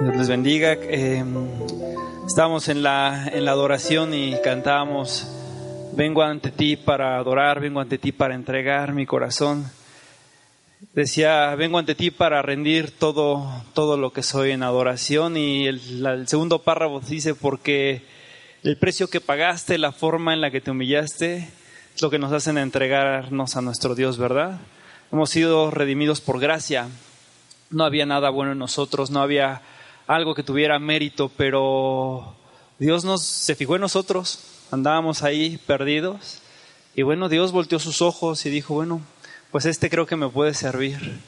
[0.00, 0.72] Dios les bendiga.
[0.72, 1.22] Eh,
[2.26, 5.28] estábamos en la, en la adoración y cantábamos,
[5.92, 9.70] vengo ante ti para adorar, vengo ante ti para entregar mi corazón.
[10.94, 16.06] Decía, vengo ante ti para rendir todo, todo lo que soy en adoración y el,
[16.06, 18.02] el segundo párrafo dice, porque
[18.62, 21.48] el precio que pagaste, la forma en la que te humillaste,
[21.94, 24.60] es lo que nos hacen entregarnos a nuestro Dios, ¿verdad?
[25.12, 26.88] Hemos sido redimidos por gracia,
[27.74, 29.62] no había nada bueno en nosotros, no había
[30.06, 32.34] algo que tuviera mérito, pero
[32.78, 34.40] Dios nos se fijó en nosotros,
[34.70, 36.40] andábamos ahí perdidos
[36.96, 39.00] y bueno, Dios volteó sus ojos y dijo, bueno,
[39.50, 41.18] pues este creo que me puede servir.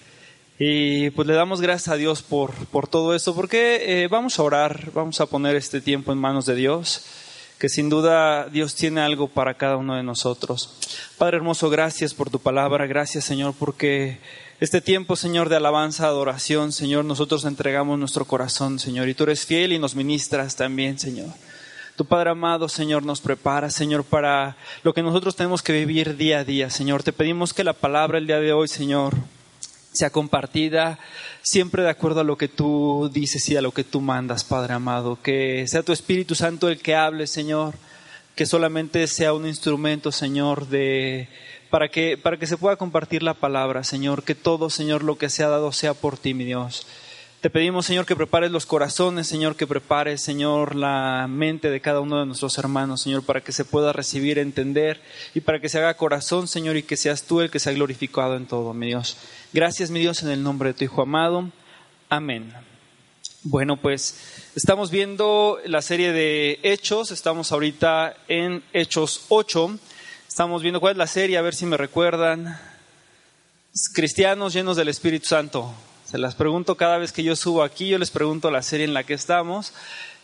[0.59, 4.43] Y pues le damos gracias a Dios por, por todo esto, porque eh, vamos a
[4.43, 7.05] orar, vamos a poner este tiempo en manos de Dios,
[7.59, 10.79] que sin duda Dios tiene algo para cada uno de nosotros.
[11.19, 14.19] Padre hermoso, gracias por tu palabra, gracias Señor, porque
[14.59, 19.45] este tiempo, Señor, de alabanza, adoración, Señor, nosotros entregamos nuestro corazón, Señor, y tú eres
[19.45, 21.29] fiel y nos ministras también, Señor.
[21.97, 26.39] Tu Padre amado, Señor, nos prepara, Señor, para lo que nosotros tenemos que vivir día
[26.39, 27.03] a día, Señor.
[27.03, 29.15] Te pedimos que la palabra el día de hoy, Señor,
[29.93, 30.99] sea compartida
[31.43, 34.75] siempre de acuerdo a lo que tú dices y a lo que tú mandas, Padre
[34.75, 35.19] amado.
[35.23, 37.75] Que sea tu Espíritu Santo el que hable, Señor.
[38.35, 41.29] Que solamente sea un instrumento, Señor, de
[41.77, 45.29] para que, para que se pueda compartir la palabra, Señor, que todo, Señor, lo que
[45.29, 46.87] se ha dado sea por ti, mi Dios.
[47.43, 52.01] Te pedimos, Señor, que prepares los corazones, Señor, que prepares, Señor, la mente de cada
[52.01, 55.03] uno de nuestros hermanos, Señor, para que se pueda recibir, entender
[55.35, 58.37] y para que se haga corazón, Señor, y que seas tú el que sea glorificado
[58.37, 59.19] en todo, mi Dios.
[59.53, 61.51] Gracias, mi Dios, en el nombre de tu Hijo amado.
[62.09, 62.55] Amén.
[63.43, 69.79] Bueno, pues estamos viendo la serie de Hechos, estamos ahorita en Hechos 8.
[70.37, 72.61] Estamos viendo cuál es la serie, a ver si me recuerdan.
[73.95, 75.73] Cristianos llenos del Espíritu Santo.
[76.05, 78.93] Se las pregunto cada vez que yo subo aquí, yo les pregunto la serie en
[78.93, 79.73] la que estamos.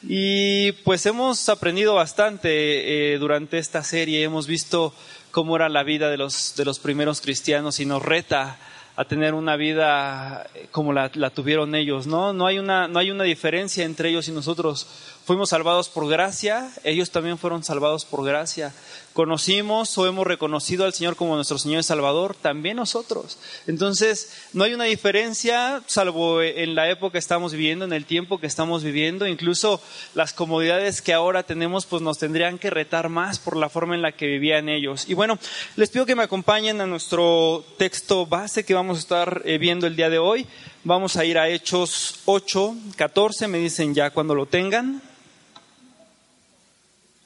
[0.03, 4.93] Y pues hemos aprendido bastante eh, durante esta serie, hemos visto
[5.31, 8.59] cómo era la vida de los, de los primeros cristianos y nos reta
[8.97, 12.34] a tener una vida como la, la, tuvieron ellos, ¿no?
[12.34, 14.87] No hay, una, no hay una diferencia entre ellos y nosotros.
[15.32, 18.75] Fuimos salvados por gracia, ellos también fueron salvados por gracia
[19.12, 23.38] conocimos o hemos reconocido al Señor como nuestro Señor y Salvador, también nosotros.
[23.66, 28.38] Entonces, no hay una diferencia, salvo en la época que estamos viviendo, en el tiempo
[28.38, 29.81] que estamos viviendo, incluso
[30.15, 34.03] las comodidades que ahora tenemos, pues nos tendrían que retar más por la forma en
[34.03, 35.09] la que vivían ellos.
[35.09, 35.38] Y bueno,
[35.76, 39.87] les pido que me acompañen a nuestro texto base que vamos a estar eh, viendo
[39.87, 40.47] el día de hoy.
[40.84, 45.03] Vamos a ir a Hechos 8, 14, me dicen ya cuando lo tengan.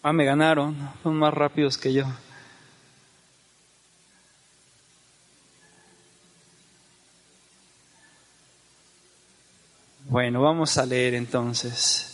[0.08, 2.04] Ah, me ganaron, son más rápidos que yo.
[10.08, 12.06] Bueno, vamos a leer entonces.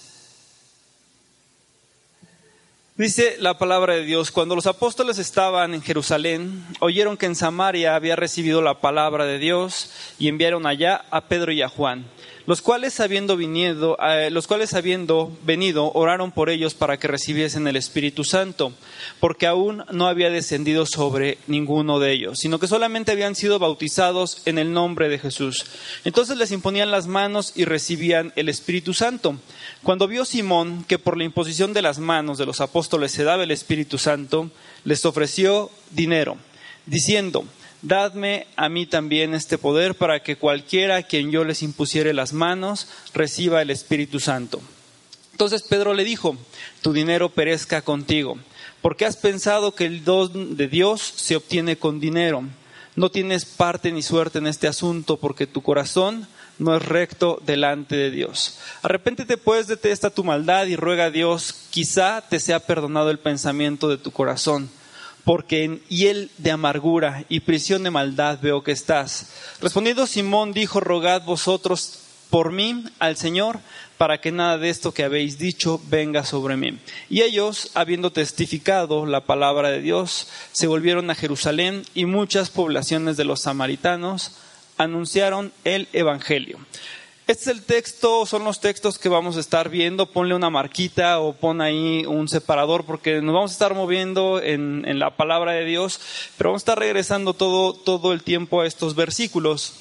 [2.96, 7.94] Dice la palabra de Dios, cuando los apóstoles estaban en Jerusalén, oyeron que en Samaria
[7.94, 12.06] había recibido la palabra de Dios y enviaron allá a Pedro y a Juan
[12.46, 14.74] los cuales habiendo venido, eh, los cuales
[15.44, 18.72] venido oraron por ellos para que recibiesen el Espíritu Santo,
[19.20, 24.42] porque aún no había descendido sobre ninguno de ellos, sino que solamente habían sido bautizados
[24.44, 25.66] en el nombre de Jesús.
[26.04, 29.36] Entonces les imponían las manos y recibían el Espíritu Santo.
[29.82, 33.44] Cuando vio Simón que por la imposición de las manos de los apóstoles se daba
[33.44, 34.50] el Espíritu Santo,
[34.84, 36.36] les ofreció dinero,
[36.86, 37.44] diciendo,
[37.82, 42.32] Dadme a mí también este poder para que cualquiera a quien yo les impusiere las
[42.32, 44.60] manos reciba el Espíritu Santo.
[45.32, 46.36] Entonces Pedro le dijo,
[46.80, 48.38] tu dinero perezca contigo,
[48.82, 52.44] porque has pensado que el don de Dios se obtiene con dinero.
[52.94, 56.28] No tienes parte ni suerte en este asunto, porque tu corazón
[56.58, 58.58] no es recto delante de Dios.
[58.82, 63.18] Arrepéntete pues de esta tu maldad y ruega a Dios, quizá te sea perdonado el
[63.18, 64.70] pensamiento de tu corazón
[65.24, 69.32] porque en hiel de amargura y prisión de maldad veo que estás.
[69.60, 73.60] Respondiendo Simón dijo, rogad vosotros por mí al Señor,
[73.98, 76.78] para que nada de esto que habéis dicho venga sobre mí.
[77.10, 83.16] Y ellos, habiendo testificado la palabra de Dios, se volvieron a Jerusalén y muchas poblaciones
[83.16, 84.32] de los samaritanos
[84.78, 86.58] anunciaron el Evangelio.
[87.28, 90.06] Este es el texto, son los textos que vamos a estar viendo.
[90.06, 94.84] Ponle una marquita o pon ahí un separador porque nos vamos a estar moviendo en,
[94.88, 96.00] en la palabra de Dios,
[96.36, 99.74] pero vamos a estar regresando todo, todo el tiempo a estos versículos.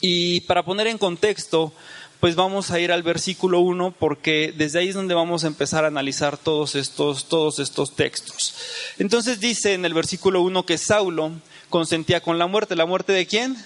[0.00, 1.72] Y para poner en contexto,
[2.18, 5.84] pues vamos a ir al versículo 1 porque desde ahí es donde vamos a empezar
[5.84, 8.54] a analizar todos estos, todos estos textos.
[8.98, 11.32] Entonces dice en el versículo 1 que Saulo
[11.70, 12.74] consentía con la muerte.
[12.74, 13.56] ¿La muerte de quién?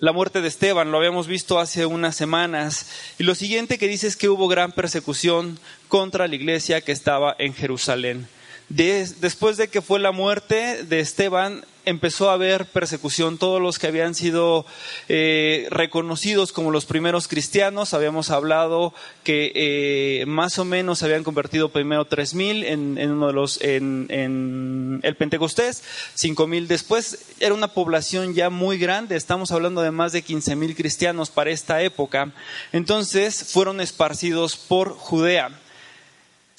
[0.00, 2.86] La muerte de Esteban, lo habíamos visto hace unas semanas.
[3.18, 5.58] Y lo siguiente que dice es que hubo gran persecución
[5.88, 8.26] contra la iglesia que estaba en Jerusalén
[8.70, 13.36] después de que fue la muerte de Esteban, empezó a haber persecución.
[13.36, 14.64] Todos los que habían sido
[15.08, 18.94] eh, reconocidos como los primeros cristianos, habíamos hablado
[19.24, 23.60] que eh, más o menos se habían convertido primero 3.000 en, en uno de los,
[23.60, 25.82] en, en el Pentecostés,
[26.16, 27.26] 5.000 después.
[27.40, 31.82] Era una población ya muy grande, estamos hablando de más de 15.000 cristianos para esta
[31.82, 32.32] época.
[32.72, 35.50] Entonces fueron esparcidos por Judea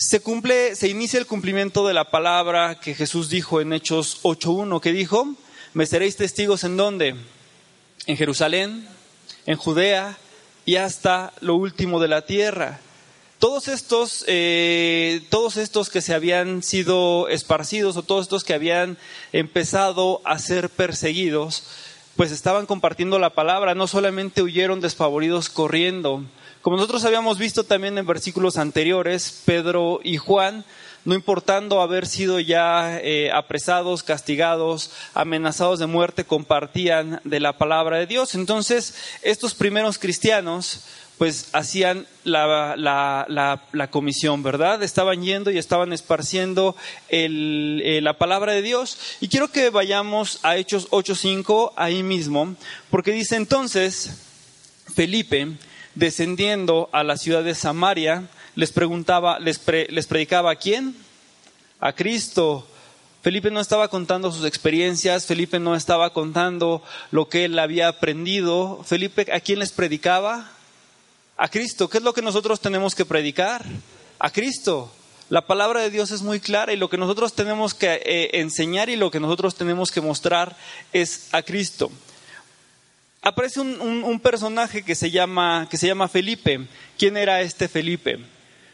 [0.01, 4.81] se cumple, se inicia el cumplimiento de la palabra que Jesús dijo en Hechos 8.1,
[4.81, 5.35] que dijo,
[5.75, 7.15] me seréis testigos en dónde?
[8.07, 8.87] En Jerusalén,
[9.45, 10.17] en Judea
[10.65, 12.79] y hasta lo último de la tierra.
[13.37, 18.97] Todos estos, eh, todos estos que se habían sido esparcidos o todos estos que habían
[19.33, 21.63] empezado a ser perseguidos,
[22.15, 26.23] pues estaban compartiendo la palabra, no solamente huyeron despavoridos corriendo,
[26.61, 30.63] como nosotros habíamos visto también en versículos anteriores, Pedro y Juan,
[31.05, 37.97] no importando haber sido ya eh, apresados, castigados, amenazados de muerte, compartían de la palabra
[37.97, 38.35] de Dios.
[38.35, 38.93] Entonces,
[39.23, 40.85] estos primeros cristianos,
[41.17, 44.83] pues hacían la, la, comisión, ¿verdad?
[44.83, 46.75] Estaban yendo y estaban esparciendo
[47.09, 48.97] eh, la palabra de Dios.
[49.19, 52.55] Y quiero que vayamos a Hechos 8.5 ahí mismo,
[52.89, 54.17] porque dice entonces,
[54.95, 55.57] Felipe,
[55.95, 60.95] descendiendo a la ciudad de Samaria, les preguntaba, les, predicaba a quién?
[61.79, 62.67] A Cristo.
[63.21, 68.83] Felipe no estaba contando sus experiencias, Felipe no estaba contando lo que él había aprendido.
[68.83, 70.51] Felipe, ¿a quién les predicaba?
[71.37, 71.89] A Cristo.
[71.89, 73.65] ¿Qué es lo que nosotros tenemos que predicar?
[74.19, 74.91] A Cristo.
[75.29, 78.89] La palabra de Dios es muy clara y lo que nosotros tenemos que eh, enseñar
[78.89, 80.57] y lo que nosotros tenemos que mostrar
[80.91, 81.89] es a Cristo
[83.21, 86.61] aparece un, personaje que se, llama, que se llama Felipe.
[86.97, 88.19] ¿Quién era este Felipe?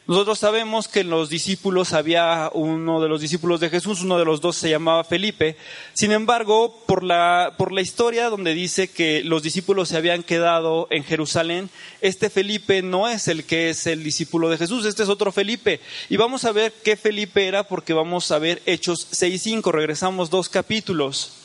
[0.08, 4.24] Nosotros sabemos que en los discípulos había uno de los discípulos de Jesús, uno de
[4.24, 5.58] los dos se llamaba Felipe.
[5.92, 10.88] Sin embargo, por la, por la historia donde dice que los discípulos se habían quedado
[10.92, 15.10] en Jerusalén, este Felipe no es el que es el discípulo de Jesús, este es
[15.10, 15.82] otro Felipe.
[16.08, 20.48] Y vamos a ver qué Felipe era porque vamos a ver Hechos 6.5, regresamos dos
[20.48, 21.37] capítulos.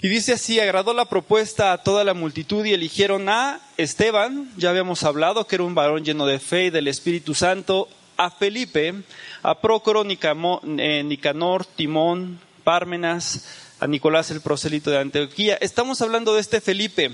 [0.00, 4.68] Y dice así, agradó la propuesta a toda la multitud y eligieron a Esteban, ya
[4.68, 7.88] habíamos hablado que era un varón lleno de fe y del Espíritu Santo,
[8.18, 8.94] a Felipe,
[9.42, 13.46] a Prócoro, eh, Nicanor, Timón, Pármenas,
[13.80, 15.56] a Nicolás el prosélito de Antioquía.
[15.62, 17.12] Estamos hablando de este Felipe.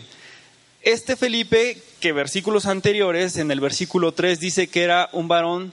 [0.80, 5.72] Este Felipe, que versículos anteriores, en el versículo 3, dice que era un varón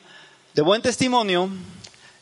[0.53, 1.49] de buen testimonio,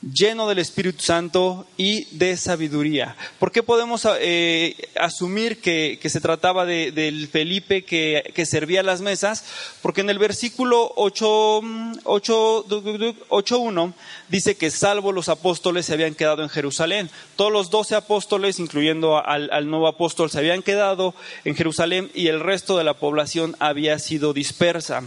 [0.01, 3.17] lleno del Espíritu Santo y de sabiduría.
[3.39, 9.43] ¿Por qué podemos eh, asumir que, se trataba del Felipe que, que, servía las mesas?
[9.81, 13.93] Porque en el versículo 8.1
[14.29, 17.09] dice que salvo los apóstoles se habían quedado en Jerusalén.
[17.35, 22.27] Todos los doce apóstoles, incluyendo al, al nuevo apóstol, se habían quedado en Jerusalén y
[22.27, 25.01] el resto de la población había sido dispersa.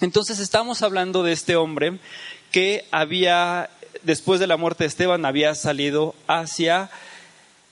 [0.00, 1.98] Entonces estamos hablando de este hombre
[2.52, 3.70] que había
[4.02, 6.90] después de la muerte de Esteban, había salido hacia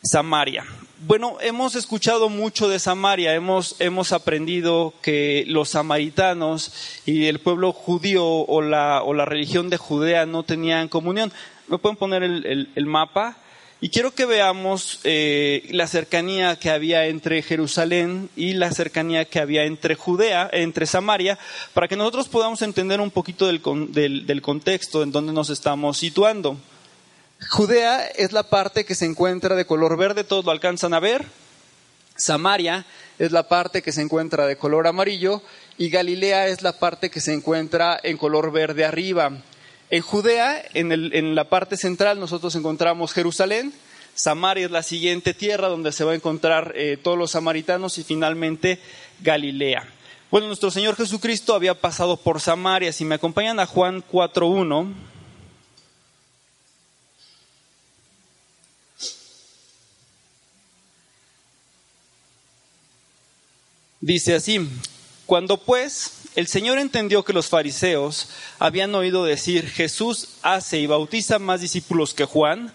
[0.03, 0.65] Samaria.
[1.07, 6.73] Bueno, hemos escuchado mucho de Samaria, hemos, hemos aprendido que los samaritanos
[7.05, 11.33] y el pueblo judío o la, o la religión de Judea no tenían comunión.
[11.69, 13.37] ¿Me pueden poner el, el mapa?
[13.85, 19.41] Y quiero que veamos eh, la cercanía que había entre Jerusalén y la cercanía que
[19.41, 21.39] había entre Judea, entre Samaria,
[21.75, 23.61] para que nosotros podamos entender un poquito del,
[24.27, 26.57] del contexto en donde nos estamos situando.
[27.51, 31.27] Judea es la parte que se encuentra de color verde, todos lo alcanzan a ver.
[32.17, 32.87] Samaria
[33.19, 35.43] es la parte que se encuentra de color amarillo
[35.77, 39.43] y Galilea es la parte que se encuentra en color verde arriba.
[39.91, 43.73] En Judea, en, el, en la parte central, nosotros encontramos Jerusalén,
[44.15, 48.05] Samaria es la siguiente tierra donde se va a encontrar eh, todos los samaritanos y
[48.05, 48.79] finalmente
[49.21, 49.89] Galilea.
[50.31, 52.93] Bueno, nuestro Señor Jesucristo había pasado por Samaria.
[52.93, 54.93] Si me acompañan a Juan 4.1.
[64.01, 64.69] Dice así,
[65.25, 71.39] cuando pues el Señor entendió que los fariseos habían oído decir, Jesús hace y bautiza
[71.39, 72.73] más discípulos que Juan,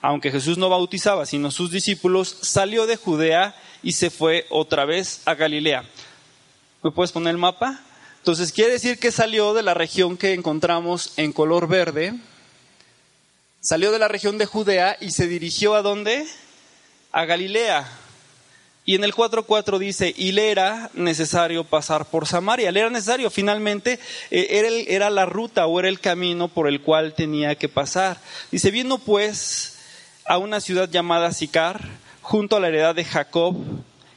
[0.00, 5.20] aunque Jesús no bautizaba, sino sus discípulos, salió de Judea y se fue otra vez
[5.26, 5.84] a Galilea.
[6.82, 7.80] ¿Me puedes poner el mapa?
[8.18, 12.14] Entonces quiere decir que salió de la región que encontramos en color verde,
[13.60, 16.26] salió de la región de Judea y se dirigió a dónde?
[17.12, 17.86] A Galilea.
[18.86, 22.70] Y en el 4.4 dice, y le era necesario pasar por Samaria.
[22.70, 23.98] Le era necesario, finalmente
[24.30, 28.20] eh, era, era, la ruta o era el camino por el cual tenía que pasar.
[28.50, 29.78] Dice, viendo pues
[30.26, 31.80] a una ciudad llamada Sicar,
[32.20, 33.56] junto a la heredad de Jacob,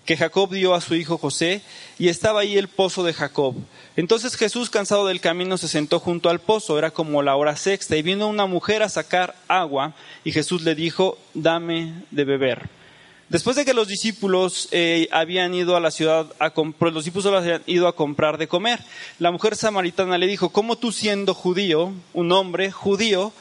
[0.06, 1.62] que Jacob dio a su hijo José,
[1.98, 3.56] y estaba ahí el pozo de Jacob.
[3.96, 7.96] Entonces Jesús, cansado del camino, se sentó junto al pozo, era como la hora sexta,
[7.96, 9.94] y vino una mujer a sacar agua,
[10.24, 12.77] y Jesús le dijo, dame de beber.
[13.30, 17.34] Después de que los discípulos eh, habían ido a la ciudad a comprar, los discípulos
[17.34, 18.80] habían ido a comprar de comer,
[19.20, 23.34] la mujer samaritana le dijo, ¿cómo tú siendo judío, un hombre judío,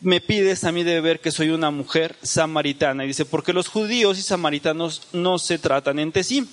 [0.00, 3.04] me pides a mí de beber que soy una mujer samaritana?
[3.04, 6.48] Y dice, porque los judíos y samaritanos no se tratan entre sí.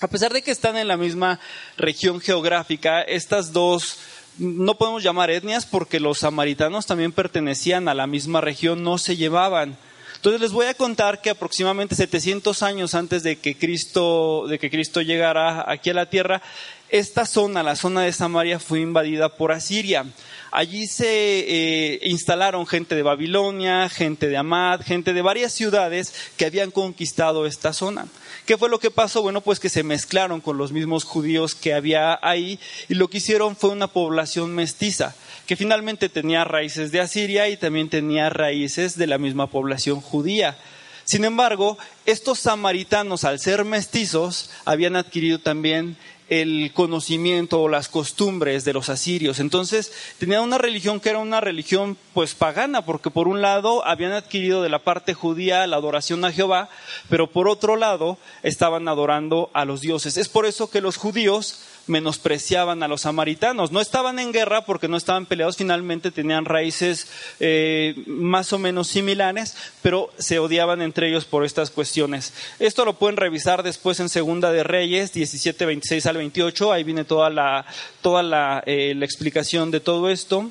[0.00, 1.40] A pesar de que están en la misma
[1.78, 3.96] región geográfica, estas dos
[4.36, 9.16] no podemos llamar etnias porque los samaritanos también pertenecían a la misma región, no se
[9.16, 9.78] llevaban.
[10.24, 14.70] Entonces les voy a contar que aproximadamente 700 años antes de que Cristo, de que
[14.70, 16.40] Cristo llegara aquí a la tierra,
[16.88, 20.06] esta zona, la zona de Samaria, fue invadida por Asiria.
[20.50, 26.46] Allí se eh, instalaron gente de Babilonia, gente de Amad, gente de varias ciudades que
[26.46, 28.06] habían conquistado esta zona.
[28.46, 29.20] ¿Qué fue lo que pasó?
[29.20, 33.18] Bueno, pues que se mezclaron con los mismos judíos que había ahí y lo que
[33.18, 35.14] hicieron fue una población mestiza
[35.46, 40.56] que finalmente tenía raíces de Asiria y también tenía raíces de la misma población judía.
[41.04, 45.96] Sin embargo, estos samaritanos, al ser mestizos, habían adquirido también
[46.30, 49.40] el conocimiento o las costumbres de los asirios.
[49.40, 54.12] Entonces, tenían una religión que era una religión pues pagana, porque por un lado habían
[54.12, 56.70] adquirido de la parte judía la adoración a Jehová,
[57.10, 60.16] pero por otro lado estaban adorando a los dioses.
[60.16, 63.72] Es por eso que los judíos menospreciaban a los samaritanos.
[63.72, 67.08] No estaban en guerra porque no estaban peleados, finalmente tenían raíces
[67.40, 72.32] eh, más o menos similares, pero se odiaban entre ellos por estas cuestiones.
[72.58, 77.04] Esto lo pueden revisar después en Segunda de Reyes, 17, 26 al 28, ahí viene
[77.04, 77.66] toda la,
[78.02, 80.50] toda la, eh, la explicación de todo esto.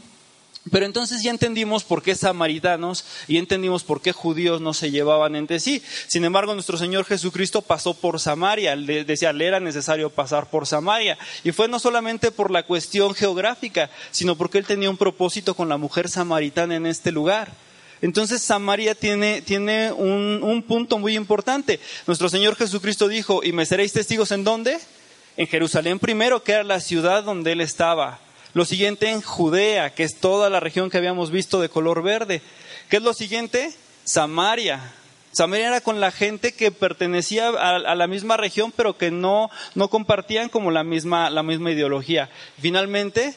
[0.71, 5.35] Pero entonces ya entendimos por qué samaritanos y entendimos por qué judíos no se llevaban
[5.35, 5.83] entre sí.
[6.07, 10.65] Sin embargo, nuestro Señor Jesucristo pasó por Samaria, le decía, le era necesario pasar por
[10.65, 11.17] Samaria.
[11.43, 15.67] Y fue no solamente por la cuestión geográfica, sino porque él tenía un propósito con
[15.67, 17.51] la mujer samaritana en este lugar.
[18.01, 21.81] Entonces Samaria tiene, tiene un, un punto muy importante.
[22.07, 24.79] Nuestro Señor Jesucristo dijo, ¿y me seréis testigos en dónde?
[25.35, 28.21] En Jerusalén primero, que era la ciudad donde él estaba.
[28.53, 32.41] Lo siguiente en Judea, que es toda la región que habíamos visto de color verde.
[32.89, 33.73] ¿Qué es lo siguiente?
[34.03, 34.93] Samaria.
[35.31, 39.87] Samaria era con la gente que pertenecía a, la misma región, pero que no, no
[39.87, 42.29] compartían como la misma, la misma ideología.
[42.59, 43.33] Finalmente,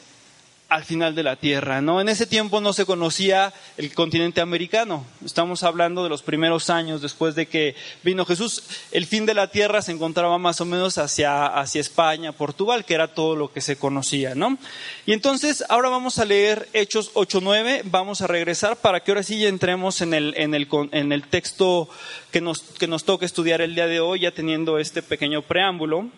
[0.69, 2.01] al final de la Tierra, ¿no?
[2.01, 5.05] En ese tiempo no se conocía el continente americano.
[5.23, 8.63] Estamos hablando de los primeros años después de que vino Jesús.
[8.91, 12.95] El fin de la Tierra se encontraba más o menos hacia, hacia España, Portugal, que
[12.95, 14.57] era todo lo que se conocía, ¿no?
[15.05, 19.39] Y entonces ahora vamos a leer Hechos 8.9, vamos a regresar para que ahora sí
[19.39, 21.87] ya entremos en el, en el, en el texto
[22.31, 26.09] que nos, que nos toca estudiar el día de hoy, ya teniendo este pequeño preámbulo.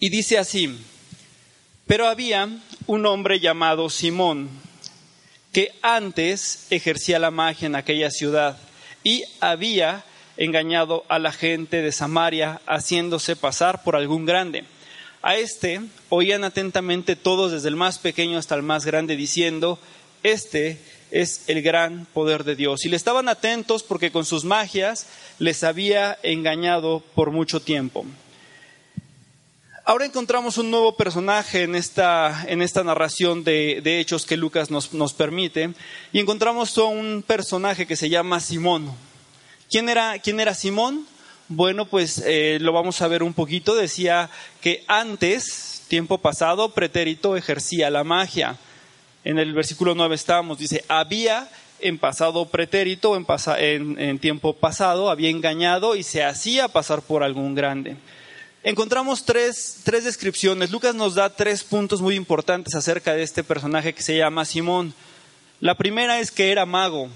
[0.00, 0.76] Y dice así,
[1.86, 2.48] pero había
[2.88, 4.48] un hombre llamado Simón,
[5.52, 8.58] que antes ejercía la magia en aquella ciudad
[9.04, 10.04] y había
[10.38, 14.64] engañado a la gente de Samaria haciéndose pasar por algún grande.
[15.20, 19.78] A este oían atentamente todos, desde el más pequeño hasta el más grande, diciendo,
[20.22, 20.78] este
[21.10, 22.86] es el gran poder de Dios.
[22.86, 25.06] Y le estaban atentos porque con sus magias
[25.38, 28.06] les había engañado por mucho tiempo.
[29.88, 34.92] Ahora encontramos un nuevo personaje en esta, en esta narración de, hechos que Lucas nos,
[34.92, 35.70] nos, permite
[36.12, 38.92] y encontramos a un personaje que se llama Simón.
[39.70, 41.06] ¿Quién era, quién era Simón?
[41.48, 43.74] Bueno, pues eh, lo vamos a ver un poquito.
[43.74, 44.28] Decía
[44.60, 48.58] que antes, tiempo pasado, pretérito ejercía la magia.
[49.24, 51.48] En el versículo 9 estábamos, dice, había
[51.80, 57.54] en pasado pretérito, en, en tiempo pasado, había engañado y se hacía pasar por algún
[57.54, 57.96] grande
[58.68, 60.70] encontramos tres, tres descripciones.
[60.70, 64.92] Lucas nos da tres puntos muy importantes acerca de este personaje que se llama Simón.
[65.60, 67.08] La primera es que era mago.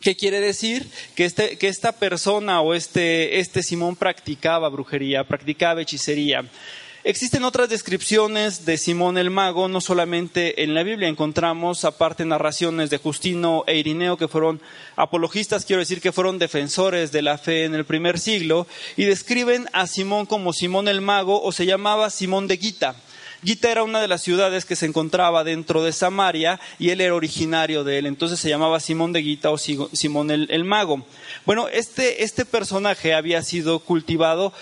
[0.00, 0.90] ¿Qué quiere decir?
[1.14, 6.44] Que, este, que esta persona o este, este Simón practicaba brujería, practicaba hechicería.
[7.04, 12.90] Existen otras descripciones de Simón el Mago, no solamente en la Biblia, encontramos aparte narraciones
[12.90, 14.60] de Justino e Irineo que fueron
[14.94, 19.68] apologistas, quiero decir que fueron defensores de la fe en el primer siglo, y describen
[19.72, 22.94] a Simón como Simón el Mago o se llamaba Simón de Gita.
[23.44, 27.16] Gita era una de las ciudades que se encontraba dentro de Samaria y él era
[27.16, 31.04] originario de él, entonces se llamaba Simón de Gita o Simón el, Mago.
[31.44, 34.52] Bueno, este, este personaje había sido cultivado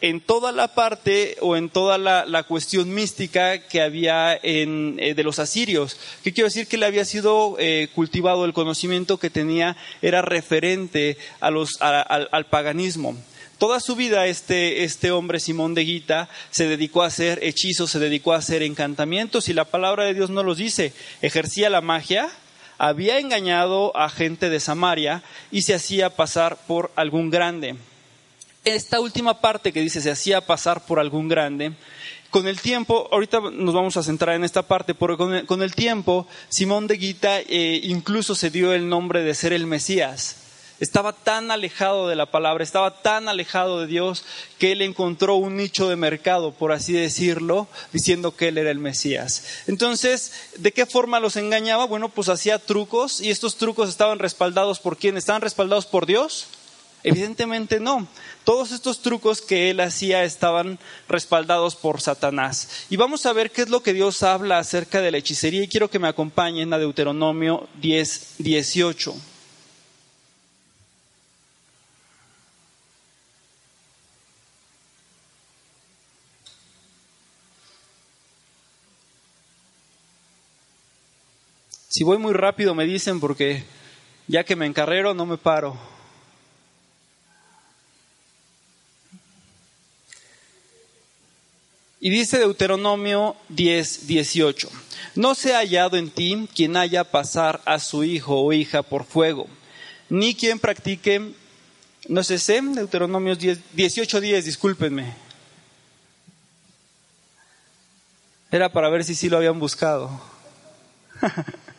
[0.00, 5.22] en toda la parte o en toda la, cuestión mística que había en, eh, de
[5.22, 5.98] los asirios.
[6.24, 6.66] ¿Qué quiero decir?
[6.66, 12.46] Que le había sido eh, cultivado el conocimiento que tenía, era referente a los, al,
[12.46, 13.16] paganismo.
[13.58, 17.98] Toda su vida este, este hombre, Simón de Guita, se dedicó a hacer hechizos, se
[17.98, 20.94] dedicó a hacer encantamientos y la palabra de Dios no los dice.
[21.20, 22.30] Ejercía la magia,
[22.78, 27.76] había engañado a gente de Samaria y se hacía pasar por algún grande
[28.64, 31.72] esta última parte que dice se hacía pasar por algún grande,
[32.30, 36.28] con el tiempo, ahorita nos vamos a centrar en esta parte, porque con el, tiempo
[36.48, 40.36] Simón de Guita eh, incluso se dio el nombre de ser el Mesías.
[40.78, 44.24] Estaba tan alejado de la palabra, estaba tan alejado de Dios
[44.58, 48.78] que él encontró un nicho de mercado, por así decirlo, diciendo que él era el
[48.78, 49.44] Mesías.
[49.66, 51.84] Entonces, ¿de qué forma los engañaba?
[51.84, 55.18] Bueno, pues hacía trucos y estos trucos estaban respaldados por quién?
[55.18, 56.46] ¿Estaban respaldados por Dios?
[57.02, 58.06] Evidentemente no.
[58.44, 60.78] Todos estos trucos que él hacía estaban
[61.08, 62.86] respaldados por Satanás.
[62.90, 65.68] Y vamos a ver qué es lo que Dios habla acerca de la hechicería y
[65.68, 69.14] quiero que me acompañen a Deuteronomio 10, 18.
[81.88, 83.64] Si voy muy rápido me dicen porque
[84.28, 85.76] ya que me encarrero no me paro.
[92.02, 94.70] Y dice Deuteronomio 10, 18,
[95.16, 99.04] no se ha hallado en ti quien haya pasar a su hijo o hija por
[99.04, 99.46] fuego,
[100.08, 101.34] ni quien practique,
[102.08, 105.14] no sé, sé Deuteronomio 10, 18, 10, discúlpenme.
[108.50, 110.10] Era para ver si sí lo habían buscado.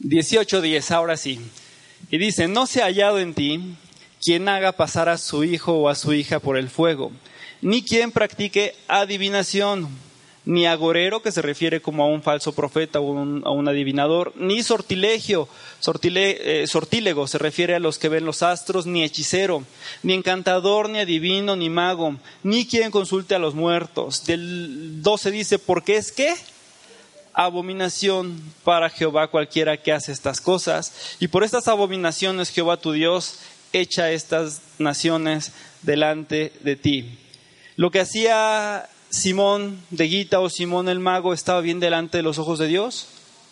[0.00, 1.40] 18.10, ahora sí.
[2.08, 3.76] Y dice, no se ha hallado en ti
[4.22, 7.10] quien haga pasar a su hijo o a su hija por el fuego,
[7.60, 9.88] ni quien practique adivinación,
[10.44, 14.62] ni agorero, que se refiere como a un falso profeta o a un adivinador, ni
[14.62, 15.48] sortilegio,
[16.02, 19.64] eh, sortílego, se refiere a los que ven los astros, ni hechicero,
[20.02, 24.24] ni encantador, ni adivino, ni mago, ni quien consulte a los muertos.
[24.24, 26.34] Del 12 dice, ¿por qué es que?
[27.34, 31.16] Abominación para Jehová cualquiera que hace estas cosas.
[31.18, 33.38] Y por estas abominaciones Jehová tu Dios
[33.72, 37.18] echa estas naciones delante de ti.
[37.76, 42.38] Lo que hacía Simón de Guita o Simón el mago estaba bien delante de los
[42.38, 43.08] ojos de Dios.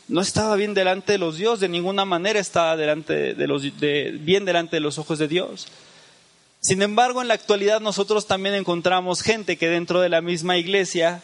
[0.08, 4.44] No estaba bien delante de los dioses, de ninguna manera estaba delante de los, bien
[4.44, 5.68] delante de los ojos de Dios.
[6.60, 11.22] Sin embargo, en la actualidad nosotros también encontramos gente que dentro de la misma iglesia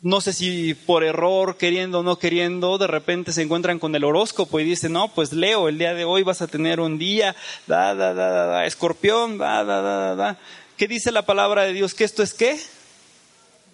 [0.00, 4.04] no sé si por error, queriendo o no queriendo, de repente se encuentran con el
[4.04, 7.34] horóscopo y dicen, no, pues Leo, el día de hoy vas a tener un día,
[7.66, 10.38] da, da, da, da, da escorpión, da, da, da, da.
[10.76, 11.94] ¿Qué dice la palabra de Dios?
[11.94, 12.60] ¿Que esto es qué?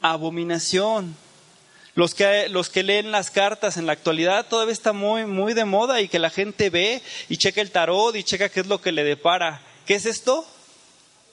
[0.00, 1.14] Abominación.
[1.94, 5.66] Los que, los que leen las cartas en la actualidad todavía está muy, muy de
[5.66, 8.80] moda y que la gente ve y checa el tarot y checa qué es lo
[8.80, 9.60] que le depara.
[9.86, 10.46] ¿Qué es esto?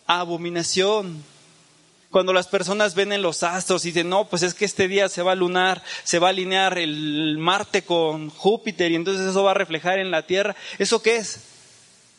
[0.05, 1.23] Abominación.
[2.11, 5.07] Cuando las personas ven en los astros y dicen, no, pues es que este día
[5.07, 9.43] se va a lunar, se va a alinear el Marte con Júpiter y entonces eso
[9.43, 10.57] va a reflejar en la Tierra.
[10.77, 11.39] ¿Eso qué es?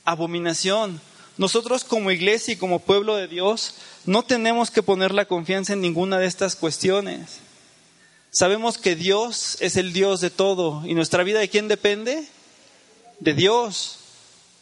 [0.07, 0.99] Abominación.
[1.37, 3.75] Nosotros como iglesia y como pueblo de Dios
[4.07, 7.41] no tenemos que poner la confianza en ninguna de estas cuestiones.
[8.31, 12.27] Sabemos que Dios es el Dios de todo y nuestra vida de quién depende?
[13.21, 13.99] De Dios.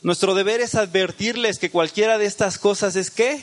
[0.02, 3.40] Nuestro deber es advertirles que cualquiera de estas cosas es qué?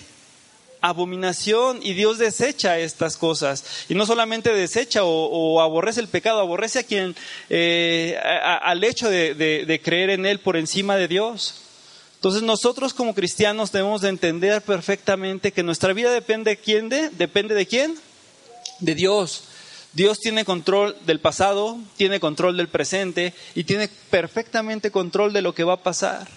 [0.81, 3.63] Abominación y Dios desecha estas cosas.
[3.89, 7.15] Y no solamente desecha o, aborrece el pecado, aborrece a quien,
[7.49, 8.17] eh,
[8.61, 11.61] al hecho de, creer en Él por encima de Dios.
[12.15, 17.09] Entonces nosotros como cristianos debemos de entender perfectamente que nuestra vida depende de quién, de,
[17.09, 17.95] depende de quién,
[18.79, 19.43] de Dios.
[19.93, 25.53] Dios tiene control del pasado, tiene control del presente y tiene perfectamente control de lo
[25.53, 26.27] que va a pasar.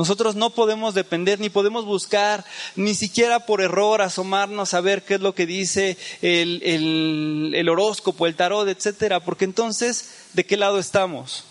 [0.00, 2.42] Nosotros no podemos depender, ni podemos buscar,
[2.74, 7.68] ni siquiera por error asomarnos a ver qué es lo que dice el, el, el
[7.68, 11.44] horóscopo, el tarot, etcétera, porque entonces, ¿de qué lado estamos?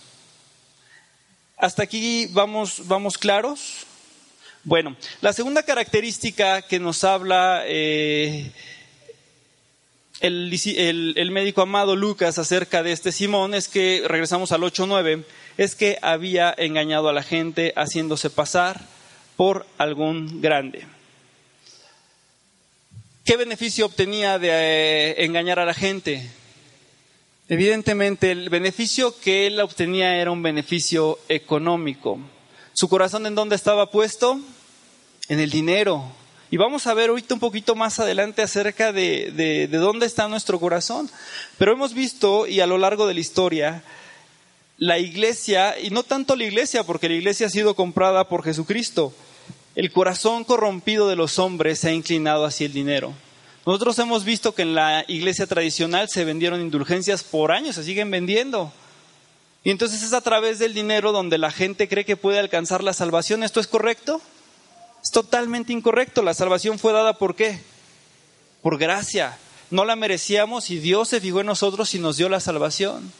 [1.57, 3.85] ¿Hasta aquí vamos, vamos claros?
[4.63, 8.51] Bueno, la segunda característica que nos habla eh,
[10.21, 15.23] el, el, médico amado Lucas acerca de este Simón es que, regresamos al 8.9,
[15.59, 18.79] es que había engañado a la gente haciéndose pasar
[19.35, 20.85] por algún grande.
[23.25, 26.29] ¿Qué beneficio obtenía de eh, engañar a la gente?
[27.49, 32.19] Evidentemente, el beneficio que él obtenía era un beneficio económico.
[32.71, 34.39] ¿Su corazón en dónde estaba puesto?
[35.27, 36.05] En el dinero.
[36.51, 40.29] Y vamos a ver ahorita un poquito más adelante acerca de, de, de dónde está
[40.29, 41.09] nuestro corazón.
[41.57, 43.83] Pero hemos visto, y a lo largo de la historia,
[44.79, 49.13] la iglesia, y no tanto la iglesia, porque la iglesia ha sido comprada por Jesucristo,
[49.75, 53.13] el corazón corrompido de los hombres se ha inclinado hacia el dinero.
[53.65, 58.09] Nosotros hemos visto que en la iglesia tradicional se vendieron indulgencias por años, se siguen
[58.09, 58.71] vendiendo.
[59.63, 62.93] Y entonces es a través del dinero donde la gente cree que puede alcanzar la
[62.93, 63.43] salvación.
[63.43, 64.21] ¿Esto es correcto?
[65.03, 66.23] Es totalmente incorrecto.
[66.23, 67.59] La salvación fue dada por qué?
[68.61, 69.37] Por gracia.
[69.69, 73.11] No la merecíamos y Dios se fijó en nosotros y nos dio la salvación.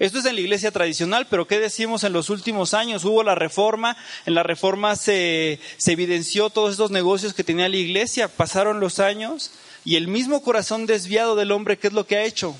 [0.00, 3.04] Esto es en la iglesia tradicional, pero ¿qué decimos en los últimos años?
[3.04, 7.76] Hubo la reforma, en la reforma se, se evidenció todos estos negocios que tenía la
[7.76, 9.50] iglesia, pasaron los años
[9.84, 12.56] y el mismo corazón desviado del hombre, ¿qué es lo que ha hecho?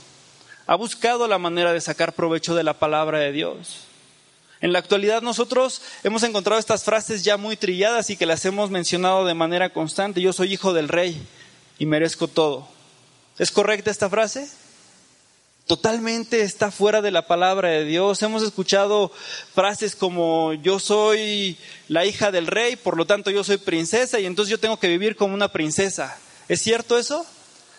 [0.66, 3.85] Ha buscado la manera de sacar provecho de la palabra de Dios.
[4.61, 8.68] En la actualidad nosotros hemos encontrado estas frases ya muy trilladas y que las hemos
[8.70, 10.20] mencionado de manera constante.
[10.20, 11.26] Yo soy hijo del rey
[11.79, 12.68] y merezco todo.
[13.38, 14.46] ¿Es correcta esta frase?
[15.71, 18.21] Totalmente está fuera de la palabra de Dios.
[18.23, 19.13] Hemos escuchado
[19.55, 21.57] frases como yo soy
[21.87, 24.89] la hija del rey, por lo tanto yo soy princesa y entonces yo tengo que
[24.89, 26.19] vivir como una princesa.
[26.49, 27.25] ¿Es cierto eso?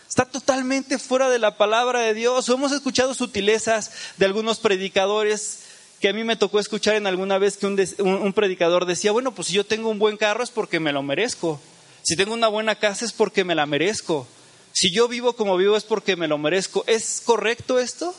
[0.07, 2.47] Está totalmente fuera de la palabra de Dios.
[2.47, 5.63] hemos escuchado sutilezas de algunos predicadores
[5.99, 9.33] que a mí me tocó escuchar en alguna vez que un, un predicador decía, bueno,
[9.33, 11.59] pues si yo tengo un buen carro es porque me lo merezco.
[12.03, 14.29] Si tengo una buena casa es porque me la merezco.
[14.73, 16.83] Si yo vivo como vivo es porque me lo merezco.
[16.87, 18.15] ¿Es correcto esto?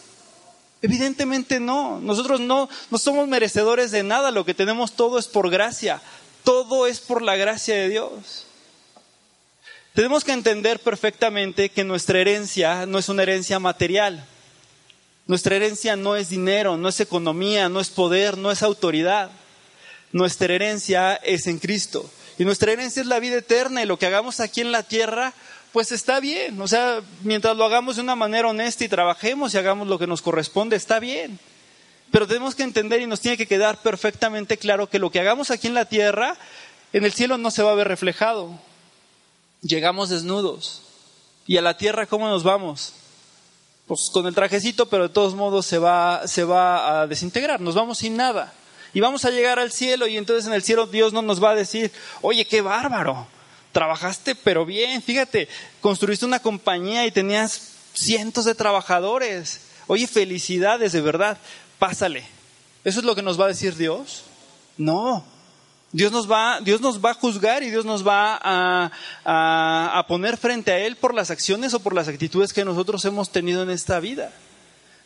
[0.83, 2.01] Evidentemente no.
[2.01, 4.31] Nosotros no, no somos merecedores de nada.
[4.31, 6.03] Lo que tenemos todo es por gracia.
[6.45, 8.47] Todo es por la gracia de Dios.
[9.95, 14.27] Tenemos que entender perfectamente que nuestra herencia no es una herencia material.
[15.27, 19.31] Nuestra herencia no es dinero, no es economía, no es poder, no es autoridad.
[20.11, 22.11] Nuestra herencia es en Cristo.
[22.39, 25.33] Y nuestra herencia es la vida eterna y lo que hagamos aquí en la tierra
[25.73, 26.61] pues está bien.
[26.61, 30.07] O sea, mientras lo hagamos de una manera honesta y trabajemos y hagamos lo que
[30.07, 31.39] nos corresponde, está bien.
[32.11, 35.51] Pero tenemos que entender y nos tiene que quedar perfectamente claro que lo que hagamos
[35.51, 36.37] aquí en la tierra,
[36.93, 38.51] en el cielo no se va a ver reflejado.
[39.63, 40.83] Llegamos desnudos.
[41.47, 42.93] ¿Y a la tierra cómo nos vamos?
[43.87, 47.61] Pues con el trajecito, pero de todos modos se va, se va a desintegrar.
[47.61, 48.53] Nos vamos sin nada.
[48.93, 51.53] Y vamos a llegar al cielo y entonces en el cielo Dios no nos va
[51.53, 53.27] a decir, oye, qué bárbaro
[53.73, 55.49] trabajaste pero bien, fíjate,
[55.81, 59.61] construiste una compañía y tenías cientos de trabajadores.
[59.87, 61.39] Oye, felicidades, de verdad,
[61.79, 62.25] pásale.
[62.85, 64.25] ¿Eso es lo que nos va a decir Dios?
[64.77, 65.25] No.
[65.93, 68.91] Dios nos va, Dios nos va a juzgar y Dios nos va a,
[69.25, 73.31] a poner frente a Él por las acciones o por las actitudes que nosotros hemos
[73.31, 74.33] tenido en esta vida.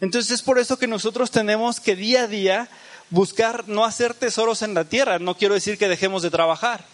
[0.00, 2.68] Entonces es por eso que nosotros tenemos que día a día
[3.10, 5.18] buscar no hacer tesoros en la tierra.
[5.18, 6.84] No quiero decir que dejemos de trabajar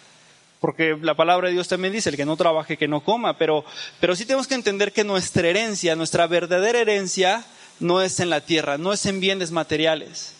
[0.63, 3.65] porque la palabra de Dios también dice, el que no trabaje, que no coma, pero,
[3.99, 7.43] pero sí tenemos que entender que nuestra herencia, nuestra verdadera herencia,
[7.81, 10.31] no es en la tierra, no es en bienes materiales.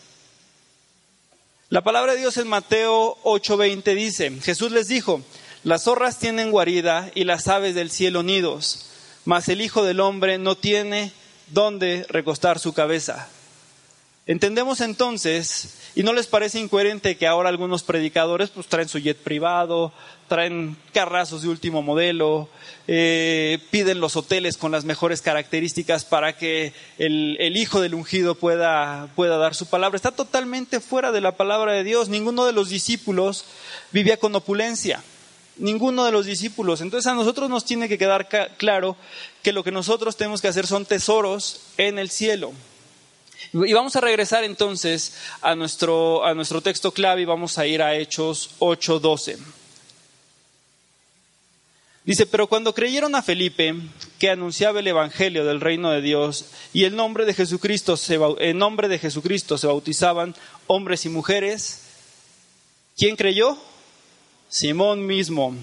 [1.68, 5.22] La palabra de Dios en Mateo 8:20 dice, Jesús les dijo,
[5.66, 8.92] las zorras tienen guarida y las aves del cielo nidos,
[9.26, 11.12] mas el Hijo del Hombre no tiene
[11.48, 13.28] dónde recostar su cabeza.
[14.26, 19.18] Entendemos entonces, y no les parece incoherente que ahora algunos predicadores pues traen su jet
[19.18, 19.92] privado,
[20.30, 22.48] traen carrazos de último modelo,
[22.88, 28.36] eh, piden los hoteles con las mejores características para que el, el, hijo del ungido
[28.36, 29.98] pueda, pueda dar su palabra.
[29.98, 32.08] Está totalmente fuera de la palabra de Dios.
[32.08, 33.44] Ninguno de los discípulos
[33.92, 35.04] vivía con opulencia.
[35.58, 36.80] Ninguno de los discípulos.
[36.80, 38.96] Entonces a nosotros nos tiene que quedar claro
[39.42, 42.54] que lo que nosotros tenemos que hacer son tesoros en el cielo.
[43.54, 47.82] Y vamos a regresar entonces a nuestro, a nuestro texto clave y vamos a ir
[47.82, 49.38] a Hechos 8:12.
[52.06, 53.76] Dice, pero cuando creyeron a Felipe,
[54.20, 58.58] que anunciaba el Evangelio del reino de Dios, y el nombre de Jesucristo se, en
[58.58, 60.36] nombre de Jesucristo se bautizaban
[60.68, 61.84] hombres y mujeres,
[62.96, 63.58] ¿Quién creyó?
[64.50, 65.56] Simón mismo.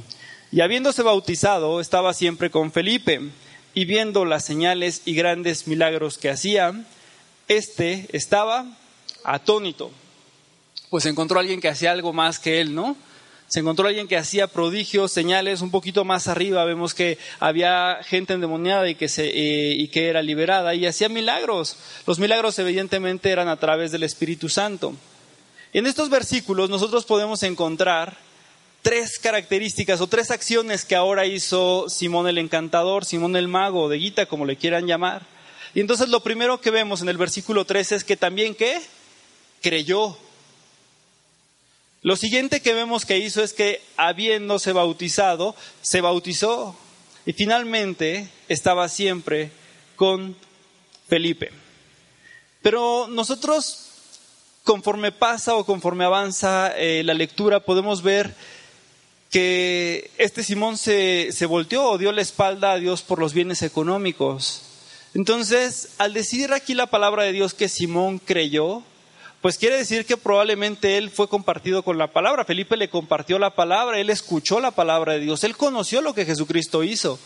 [0.50, 3.20] Y habiéndose bautizado, estaba siempre con Felipe,
[3.72, 6.84] y viendo las señales y grandes milagros que hacía,
[7.50, 8.64] éste estaba
[9.24, 9.90] atónito.
[10.88, 12.96] Pues encontró a alguien que hacía algo más que él, ¿no?
[13.48, 18.34] Se encontró alguien que hacía prodigios, señales, un poquito más arriba vemos que había gente
[18.34, 21.76] endemoniada y que, se, eh, y que era liberada y hacía milagros.
[22.06, 24.94] Los milagros evidentemente eran a través del Espíritu Santo.
[25.72, 28.16] En estos versículos nosotros podemos encontrar
[28.82, 33.98] tres características o tres acciones que ahora hizo Simón el Encantador, Simón el Mago, de
[33.98, 35.39] Guita, como le quieran llamar.
[35.74, 38.80] Y entonces lo primero que vemos en el versículo 3 es que también ¿qué?
[39.62, 40.16] Creyó.
[42.02, 46.74] Lo siguiente que vemos que hizo es que habiéndose bautizado, se bautizó
[47.26, 49.50] y finalmente estaba siempre
[49.96, 50.34] con
[51.08, 51.50] Felipe.
[52.62, 53.90] Pero nosotros,
[54.64, 58.34] conforme pasa o conforme avanza eh, la lectura, podemos ver
[59.30, 63.62] que este Simón se, se volteó o dio la espalda a Dios por los bienes
[63.62, 64.62] económicos.
[65.14, 68.82] Entonces, al decir aquí la palabra de Dios que Simón creyó,
[69.40, 72.44] pues quiere decir que probablemente él fue compartido con la palabra.
[72.44, 76.26] Felipe le compartió la palabra, él escuchó la palabra de Dios, él conoció lo que
[76.26, 77.18] Jesucristo hizo.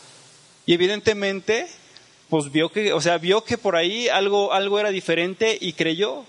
[0.65, 1.67] Y evidentemente,
[2.31, 6.25] pues vio que, o sea, vio que por ahí algo, algo era diferente y creyó.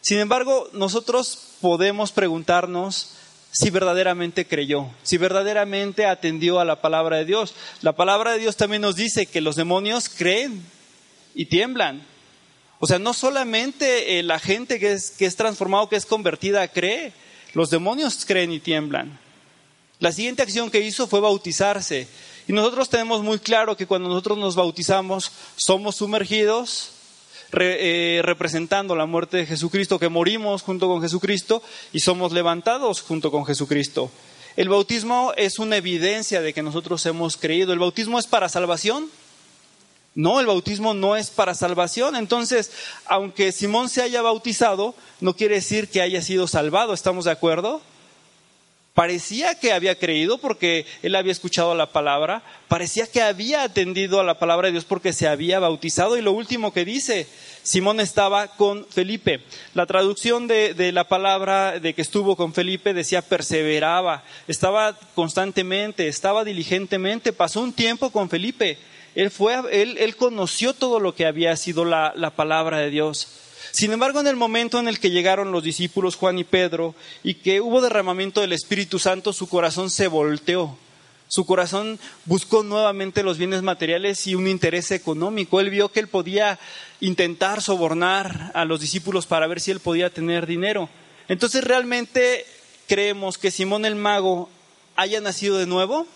[0.00, 3.14] Sin embargo, nosotros podemos preguntarnos
[3.50, 7.54] si verdaderamente creyó, si verdaderamente atendió a la palabra de Dios.
[7.82, 10.62] La palabra de Dios también nos dice que los demonios creen
[11.34, 12.06] y tiemblan.
[12.80, 17.12] O sea, no solamente eh, la gente que es, que es que es convertida, cree,
[17.54, 19.18] los demonios creen y tiemblan.
[19.98, 22.06] La siguiente acción que hizo fue bautizarse.
[22.46, 26.92] Y nosotros tenemos muy claro que cuando nosotros nos bautizamos somos sumergidos
[27.52, 31.62] eh, representando la muerte de Jesucristo, que morimos junto con Jesucristo
[31.92, 34.10] y somos levantados junto con Jesucristo.
[34.56, 37.72] El bautismo es una evidencia de que nosotros hemos creído.
[37.72, 39.08] ¿El bautismo es para salvación?
[40.14, 42.16] No, el bautismo no es para salvación.
[42.16, 42.72] Entonces,
[43.06, 46.92] aunque Simón se haya bautizado, no quiere decir que haya sido salvado.
[46.92, 47.80] ¿Estamos de acuerdo?
[48.98, 54.24] Parecía que había creído porque él había escuchado la palabra, parecía que había atendido a
[54.24, 56.16] la palabra de Dios porque se había bautizado.
[56.16, 57.28] Y lo último que dice,
[57.62, 59.44] Simón estaba con Felipe.
[59.74, 66.08] La traducción de, de, la palabra de que estuvo con Felipe decía perseveraba, estaba constantemente,
[66.08, 68.78] estaba diligentemente, pasó un tiempo con Felipe.
[69.18, 73.26] Él, fue, él, él conoció todo lo que había sido la, la palabra de Dios.
[73.72, 77.34] Sin embargo, en el momento en el que llegaron los discípulos Juan y Pedro y
[77.34, 80.78] que hubo derramamiento del Espíritu Santo, su corazón se volteó.
[81.26, 85.58] Su corazón buscó nuevamente los bienes materiales y un interés económico.
[85.58, 86.60] Él vio que él podía
[87.00, 90.88] intentar sobornar a los discípulos para ver si él podía tener dinero.
[91.26, 92.46] Entonces, ¿realmente
[92.86, 94.48] creemos que Simón el mago
[94.94, 96.06] haya nacido de nuevo?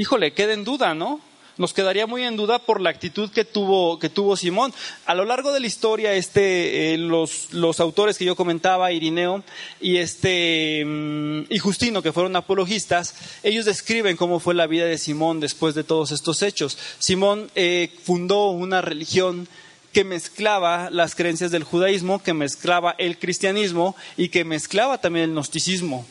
[0.00, 1.20] Híjole, queda en duda, ¿no?
[1.58, 4.72] Nos quedaría muy en duda por la actitud que tuvo, que tuvo Simón.
[5.04, 9.44] A lo largo de la historia, este, eh, los, los, autores que yo comentaba, Irineo
[9.78, 14.96] y, este, mm, y Justino, que fueron apologistas, ellos describen cómo fue la vida de
[14.96, 16.78] Simón después de todos estos hechos.
[16.98, 19.48] Simón eh, fundó una religión
[19.92, 25.32] que mezclaba las creencias del judaísmo, que mezclaba el cristianismo y que mezclaba también el
[25.32, 26.06] gnosticismo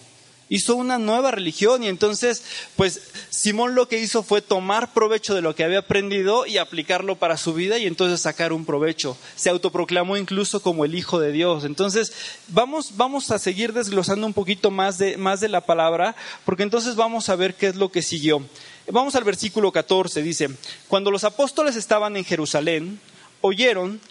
[0.49, 2.43] hizo una nueva religión y entonces,
[2.75, 7.15] pues Simón lo que hizo fue tomar provecho de lo que había aprendido y aplicarlo
[7.15, 9.15] para su vida y entonces sacar un provecho.
[9.35, 11.63] Se autoproclamó incluso como el Hijo de Dios.
[11.63, 12.11] Entonces,
[12.47, 16.95] vamos, vamos a seguir desglosando un poquito más de, más de la palabra, porque entonces
[16.95, 18.43] vamos a ver qué es lo que siguió.
[18.91, 20.49] Vamos al versículo 14, dice,
[20.87, 22.99] cuando los apóstoles estaban en Jerusalén,
[23.41, 24.01] oyeron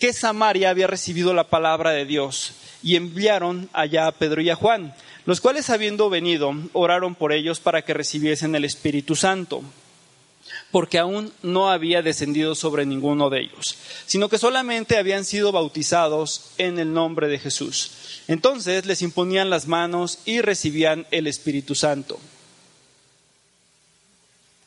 [0.00, 4.56] que Samaria había recibido la palabra de Dios y enviaron allá a Pedro y a
[4.56, 4.94] Juan
[5.26, 9.62] los cuales habiendo venido, oraron por ellos para que recibiesen el Espíritu Santo,
[10.70, 16.52] porque aún no había descendido sobre ninguno de ellos, sino que solamente habían sido bautizados
[16.58, 18.22] en el nombre de Jesús.
[18.28, 22.20] Entonces les imponían las manos y recibían el Espíritu Santo.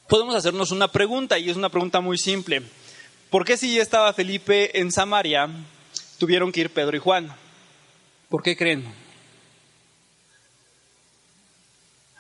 [0.10, 2.64] Podemos hacernos una pregunta, y es una pregunta muy simple.
[3.30, 5.48] ¿Por qué si ya estaba Felipe en Samaria,
[6.18, 7.34] tuvieron que ir Pedro y Juan?
[8.28, 9.09] ¿Por qué creen?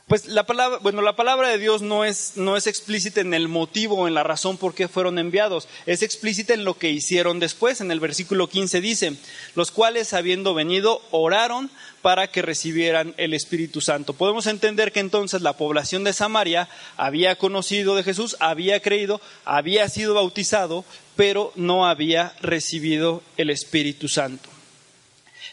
[0.09, 3.47] Pues la palabra, bueno, la palabra de Dios no es, no es explícita en el
[3.47, 7.79] motivo, en la razón por qué fueron enviados, es explícita en lo que hicieron después.
[7.79, 9.13] En el versículo 15 dice,
[9.53, 11.69] los cuales habiendo venido oraron
[12.01, 14.13] para que recibieran el Espíritu Santo.
[14.13, 19.87] Podemos entender que entonces la población de Samaria había conocido de Jesús, había creído, había
[19.89, 24.49] sido bautizado, pero no había recibido el Espíritu Santo.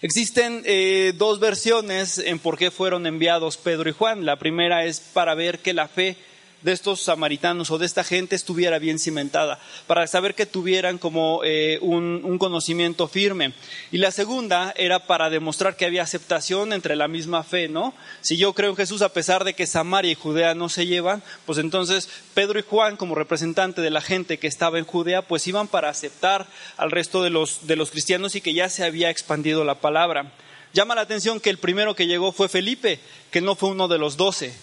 [0.02, 4.26] Existen eh, dos versiones en por qué fueron enviados Pedro y Juan.
[4.26, 6.16] La primera es para ver que la fe
[6.62, 11.42] de estos samaritanos o de esta gente estuviera bien cimentada, para saber que tuvieran como
[11.44, 13.52] eh, un, conocimiento firme.
[13.92, 17.94] Y la segunda era para demostrar que había aceptación entre la misma fe, ¿no?
[18.20, 21.22] Si yo creo en Jesús a pesar de que Samaria y Judea no se llevan,
[21.44, 25.46] pues entonces Pedro y Juan, como representante de la gente que estaba en Judea, pues
[25.46, 29.10] iban para aceptar al resto de los, de los cristianos y que ya se había
[29.10, 30.32] expandido la palabra.
[30.72, 33.98] Llama la atención que el primero que llegó fue Felipe, que no fue uno de
[33.98, 34.54] los doce.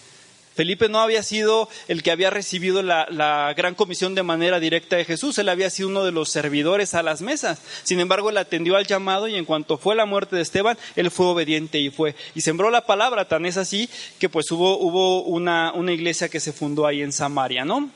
[0.54, 5.04] Felipe no había sido el que había recibido la, gran comisión de manera directa de
[5.04, 7.60] Jesús, él había sido uno de los servidores a las mesas.
[7.82, 11.10] Sin embargo, él atendió al llamado y en cuanto fue la muerte de Esteban, él
[11.10, 12.14] fue obediente y fue.
[12.34, 13.88] Y sembró la palabra, tan es así
[14.18, 17.90] que pues hubo, hubo una, una iglesia que se fundó ahí en Samaria, ¿no?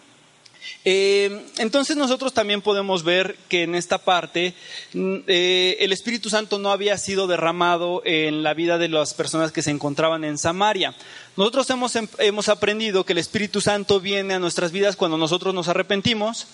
[0.84, 4.54] Eh, entonces nosotros también podemos ver que en esta parte
[4.94, 9.52] mm, eh, el Espíritu Santo no había sido derramado en la vida de las personas
[9.52, 10.94] que se encontraban en Samaria.
[11.36, 15.54] Nosotros hemos, em, hemos aprendido que el Espíritu Santo viene a nuestras vidas cuando nosotros
[15.54, 16.46] nos arrepentimos,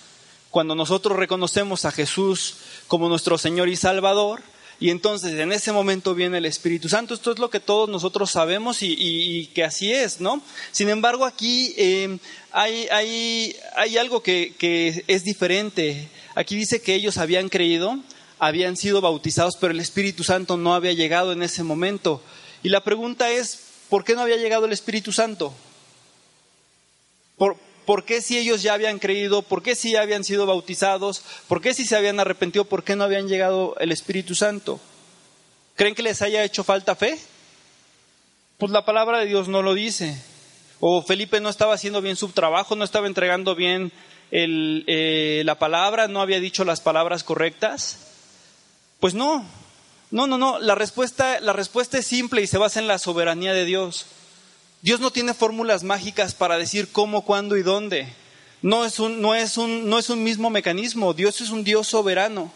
[0.51, 4.43] cuando nosotros reconocemos a Jesús como nuestro Señor y Salvador,
[4.81, 7.15] y entonces en ese momento viene el Espíritu Santo.
[7.15, 10.43] Esto es lo que todos nosotros sabemos y, que así es, ¿no?
[10.73, 12.19] Sin embargo, aquí eh,
[12.53, 13.57] hay,
[13.99, 16.09] algo que, que es diferente.
[16.35, 17.99] Aquí dice que ellos habían creído,
[18.39, 22.23] habían sido bautizados, pero el Espíritu Santo no había llegado en ese momento.
[22.63, 25.55] Y la pregunta es, ¿por qué no había llegado el Espíritu Santo?
[27.37, 29.43] ¿Por, ¿Por qué si ellos ya habían creído?
[29.43, 31.23] ¿Por qué si ya habían sido bautizados?
[31.49, 32.65] ¿Por qué si se habían arrepentido?
[32.65, 34.81] ¿Por qué no habían llegado el Espíritu Santo?
[35.77, 37.19] ¿Creen que les haya hecho falta fe?
[38.59, 40.17] Pues la palabra de Dios no lo dice.
[40.81, 43.93] O Felipe no estaba haciendo bien su trabajo, no estaba entregando bien
[44.31, 47.99] eh, la palabra, no había dicho las palabras correctas.
[49.01, 49.45] Pues no,
[50.11, 50.59] no, no, no.
[50.59, 54.07] La respuesta, la respuesta es simple y se basa en la soberanía de Dios.
[54.85, 58.07] Dios no tiene fórmulas mágicas para decir cómo, cuándo y dónde.
[58.61, 61.15] No es, un, no, es un, no es un mismo mecanismo.
[61.15, 62.53] Dios es un Dios soberano.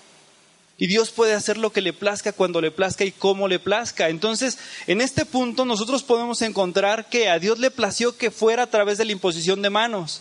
[0.76, 4.10] Y Dios puede hacer lo que le plazca cuando le plazca y cómo le plazca.
[4.10, 8.70] Entonces, en este punto nosotros podemos encontrar que a Dios le plació que fuera a
[8.70, 10.20] través de la imposición de manos.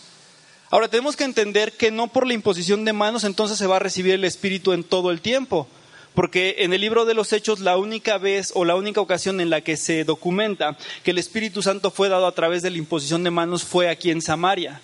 [0.70, 3.80] Ahora, tenemos que entender que no por la imposición de manos entonces se va a
[3.80, 5.68] recibir el Espíritu en todo el tiempo
[6.14, 9.50] porque en el libro de los Hechos la única vez o la única ocasión en
[9.50, 13.24] la que se documenta que el Espíritu Santo fue dado a través de la imposición
[13.24, 14.80] de manos fue aquí en Samaria.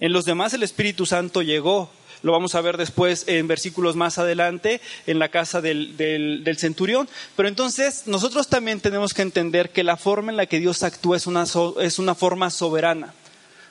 [0.00, 1.90] En los demás el Espíritu Santo llegó.
[2.22, 7.08] Lo vamos a ver después en versículos más adelante en la casa del, centurión.
[7.34, 11.16] Pero entonces nosotros también tenemos que entender que la forma en la que Dios actúa
[11.16, 11.44] es una,
[11.80, 13.12] es una forma soberana.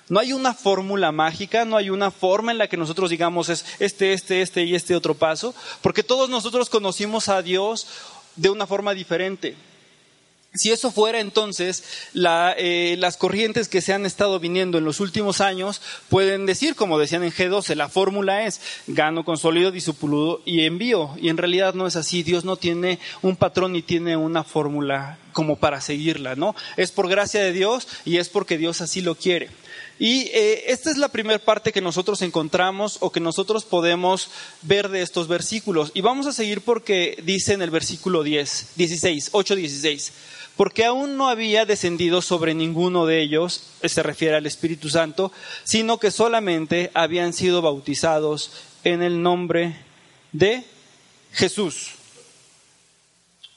[0.09, 3.65] No hay una fórmula mágica, no hay una forma en la que nosotros digamos es
[3.79, 7.87] este, este, este y este otro paso, porque todos nosotros conocimos a Dios
[8.35, 9.55] de una forma diferente.
[10.53, 11.81] Si eso fuera entonces,
[12.13, 16.99] eh, las corrientes que se han estado viniendo en los últimos años pueden decir, como
[16.99, 21.15] decían en G12, la fórmula es gano, consolido, disipuludo y envío.
[21.21, 22.21] Y en realidad no es así.
[22.21, 26.53] Dios no tiene un patrón ni tiene una fórmula como para seguirla, ¿no?
[26.75, 29.49] Es por gracia de Dios y es porque Dios así lo quiere.
[30.03, 34.31] Y eh, esta es la primera parte que nosotros encontramos o que nosotros podemos
[34.63, 35.91] ver de estos versículos.
[35.93, 40.13] Y vamos a seguir porque dice en el versículo 10, 16, 8, 16
[40.57, 45.31] porque aún no había descendido sobre ninguno de ellos, se refiere al Espíritu Santo,
[45.63, 48.51] sino que solamente habían sido bautizados
[48.83, 49.75] en el nombre
[50.31, 50.65] de
[51.31, 51.91] Jesús.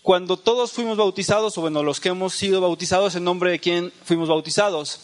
[0.03, 3.93] Cuando todos fuimos bautizados, o bueno, los que hemos sido bautizados, ¿en nombre de quién
[4.05, 5.01] fuimos bautizados?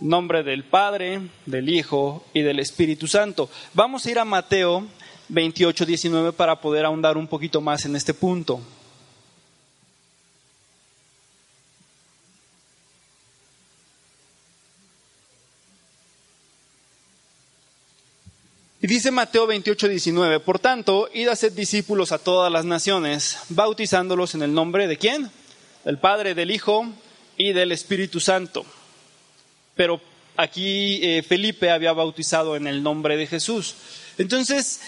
[0.00, 3.50] Nombre del Padre, del Hijo y del Espíritu Santo.
[3.74, 4.86] Vamos a ir a Mateo
[5.28, 8.60] 28, 19 para poder ahondar un poquito más en este punto.
[18.82, 23.38] Y dice Mateo 28, 19, por tanto, id a ser discípulos a todas las naciones,
[23.50, 25.30] bautizándolos en el nombre de quién?
[25.84, 26.86] Del Padre, del Hijo
[27.36, 28.64] y del Espíritu Santo
[29.80, 29.98] pero
[30.36, 33.76] aquí eh, Felipe había bautizado en el nombre de Jesús.
[34.18, 34.82] Entonces,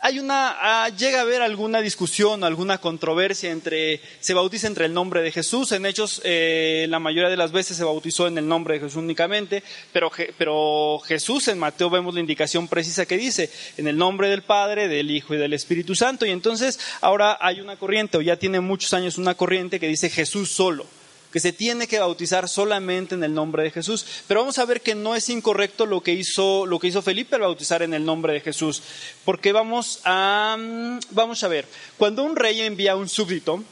[0.00, 4.92] hay una, ah, llega a haber alguna discusión, alguna controversia entre, se bautiza entre el
[4.92, 8.46] nombre de Jesús, en Hechos eh, la mayoría de las veces se bautizó en el
[8.46, 9.62] nombre de Jesús únicamente,
[9.94, 14.42] pero, pero Jesús en Mateo vemos la indicación precisa que dice, en el nombre del
[14.42, 18.36] Padre, del Hijo y del Espíritu Santo, y entonces ahora hay una corriente, o ya
[18.36, 20.84] tiene muchos años una corriente que dice Jesús solo.
[21.32, 24.04] Que se tiene que bautizar solamente en el nombre de Jesús.
[24.28, 27.36] Pero vamos a ver que no es incorrecto lo que hizo, lo que hizo Felipe
[27.36, 28.82] al bautizar en el nombre de Jesús.
[29.24, 31.66] Porque vamos a, mm, vamos a ver,
[31.96, 33.64] cuando un rey envía un súbdito,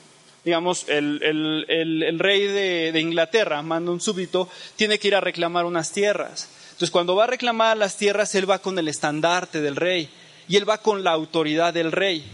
[0.42, 5.92] digamos, el, rey de, de, Inglaterra manda un súbdito, tiene que ir a reclamar unas
[5.92, 6.48] tierras.
[6.70, 10.08] Entonces, cuando va a reclamar las tierras, él va con el estandarte del rey
[10.48, 12.24] y él va con la autoridad del rey.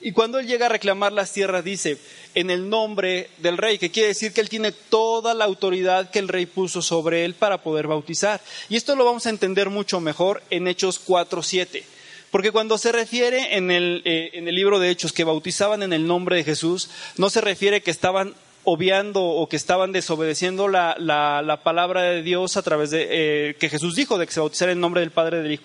[0.00, 1.98] Y cuando él llega a reclamar las tierras, dice,
[2.38, 6.20] en el nombre del rey, que quiere decir que él tiene toda la autoridad que
[6.20, 8.40] el rey puso sobre él para poder bautizar.
[8.68, 11.82] Y esto lo vamos a entender mucho mejor en Hechos 4.7.
[12.30, 15.92] Porque cuando se refiere en el, eh, en el libro de Hechos que bautizaban en
[15.92, 20.94] el nombre de Jesús, no se refiere que estaban obviando o que estaban desobedeciendo la,
[21.00, 24.70] la, palabra de Dios a través de eh, que Jesús dijo de que se bautizara
[24.70, 25.64] en nombre del Padre, del Hijo,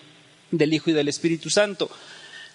[0.50, 1.92] del Hijo y del Espíritu Santo.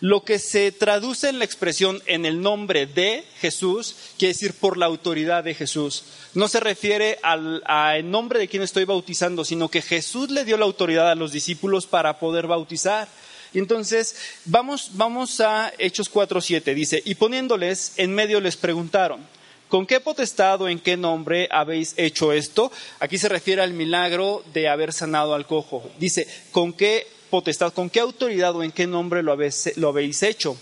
[0.00, 4.76] Lo que se traduce en la expresión en el nombre de Jesús quiere decir por
[4.76, 6.04] la autoridad de Jesús.
[6.34, 7.64] No se refiere al
[7.96, 11.32] en nombre de quien estoy bautizando, sino que Jesús le dio la autoridad a los
[11.32, 13.08] discípulos para poder bautizar.
[13.52, 16.74] Y entonces, vamos, vamos a Hechos 4.7.
[16.74, 19.20] Dice, y poniéndoles en medio les preguntaron,
[19.68, 22.70] ¿con qué potestad o en qué nombre habéis hecho esto?
[23.00, 25.90] Aquí se refiere al milagro de haber sanado al cojo.
[25.98, 30.56] Dice, ¿con qué potestad, con qué autoridad o en qué nombre lo habéis, hecho?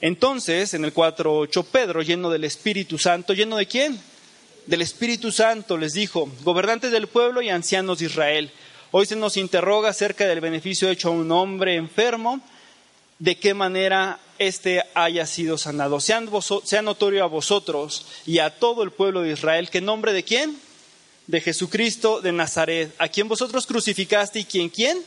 [0.00, 4.00] Entonces, en el 4.8, Pedro, lleno del Espíritu Santo, ¿lleno de quién?
[4.66, 8.50] Del Espíritu Santo, les dijo, gobernantes del pueblo y ancianos de Israel,
[8.96, 12.40] Hoy se nos interroga acerca del beneficio hecho a un hombre enfermo,
[13.18, 15.98] de qué manera éste haya sido sanado.
[15.98, 16.20] Sea,
[16.80, 20.56] notorio a vosotros y a todo el pueblo de Israel que en nombre de quién?
[21.26, 25.02] De Jesucristo de Nazaret, a quien vosotros crucificaste y quien quién?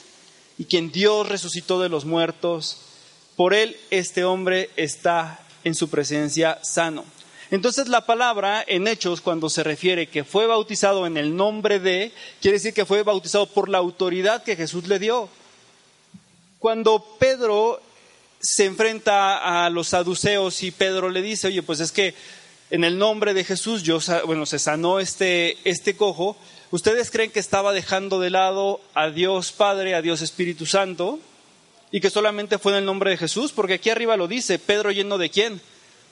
[0.58, 2.78] Y quien Dios resucitó de los muertos.
[3.36, 7.06] Por él este hombre está en su presencia sano.
[7.50, 12.12] Entonces la palabra en Hechos, cuando se refiere que fue bautizado en el nombre de,
[12.42, 15.30] quiere decir que fue bautizado por la autoridad que Jesús le dio.
[16.60, 17.80] Cuando Pedro
[18.40, 22.16] se enfrenta a los saduceos y Pedro le dice, oye, pues es que
[22.70, 26.36] en el nombre de Jesús, yo, bueno, se sanó este, este cojo,
[26.72, 31.20] ¿ustedes creen que estaba dejando de lado a Dios Padre, a Dios Espíritu Santo?
[31.92, 34.92] Y que solamente fue en el nombre de Jesús, porque aquí arriba lo dice, Pedro
[34.92, 35.62] lleno de quién?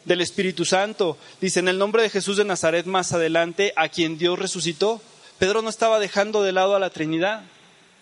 [0.05, 1.17] del Espíritu Santo.
[1.41, 5.01] Dice, en el nombre de Jesús de Nazaret más adelante, a quien Dios resucitó.
[5.37, 7.43] Pedro no estaba dejando de lado a la Trinidad,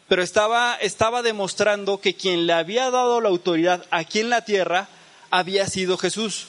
[0.08, 4.88] pero estaba, estaba demostrando que quien le había dado la autoridad aquí en la tierra
[5.32, 6.48] había sido Jesús.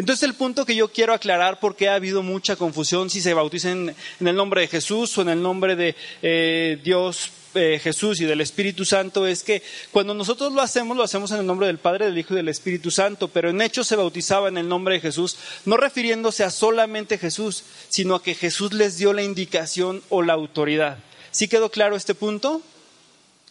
[0.00, 3.94] Entonces el punto que yo quiero aclarar, porque ha habido mucha confusión si se bautizan
[4.18, 8.24] en, el nombre de Jesús o en el nombre de eh, Dios eh, Jesús y
[8.24, 11.76] del Espíritu Santo es que cuando nosotros lo hacemos, lo hacemos en el nombre del
[11.76, 14.94] Padre, del Hijo y del Espíritu Santo, pero en hecho se bautizaba en el nombre
[14.94, 15.36] de Jesús,
[15.66, 20.32] no refiriéndose a solamente Jesús, sino a que Jesús les dio la indicación o la
[20.32, 20.96] autoridad.
[21.30, 22.62] ¿Sí quedó claro este punto?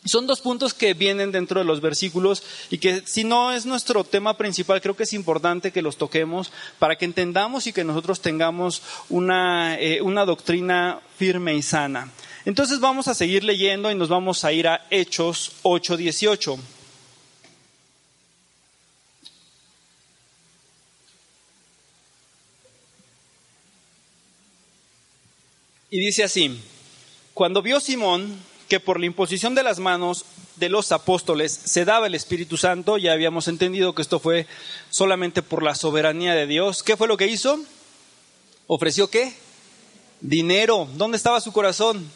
[0.05, 4.05] Son dos puntos que vienen dentro de los versículos y que si no es nuestro
[4.05, 8.21] tema principal, creo que es importante que los toquemos para que entendamos y que nosotros
[8.21, 12.11] tengamos una, eh, una doctrina firme y sana.
[12.45, 16.57] Entonces vamos a seguir leyendo y nos vamos a ir a Hechos 8:18.
[25.91, 26.57] Y dice así,
[27.33, 30.23] cuando vio Simón que por la imposición de las manos
[30.55, 34.47] de los apóstoles se daba el Espíritu Santo, ya habíamos entendido que esto fue
[34.89, 37.59] solamente por la soberanía de Dios, ¿qué fue lo que hizo?
[38.67, 39.33] ¿Ofreció qué?
[40.21, 40.87] Dinero.
[40.95, 42.09] ¿Dónde estaba su corazón?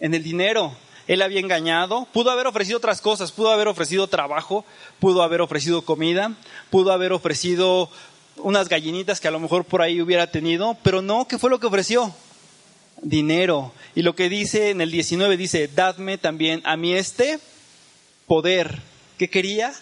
[0.00, 0.72] en el dinero.
[1.06, 4.64] Él había engañado, pudo haber ofrecido otras cosas, pudo haber ofrecido trabajo,
[5.00, 6.34] pudo haber ofrecido comida,
[6.70, 7.90] pudo haber ofrecido
[8.36, 11.58] unas gallinitas que a lo mejor por ahí hubiera tenido, pero no, ¿qué fue lo
[11.58, 12.14] que ofreció?
[13.02, 13.72] Dinero.
[13.94, 17.38] Y lo que dice en el 19 dice, dadme también a mí este
[18.26, 18.80] poder.
[19.18, 19.74] ¿Qué quería?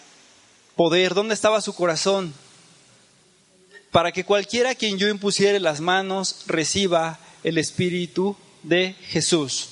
[0.75, 1.13] Poder.
[1.13, 2.33] ¿Dónde estaba su corazón?
[3.91, 9.69] Para que cualquiera a quien yo impusiere las manos reciba el Espíritu de Jesús.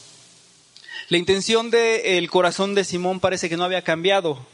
[1.09, 4.45] La intención del corazón de Simón parece que no había cambiado.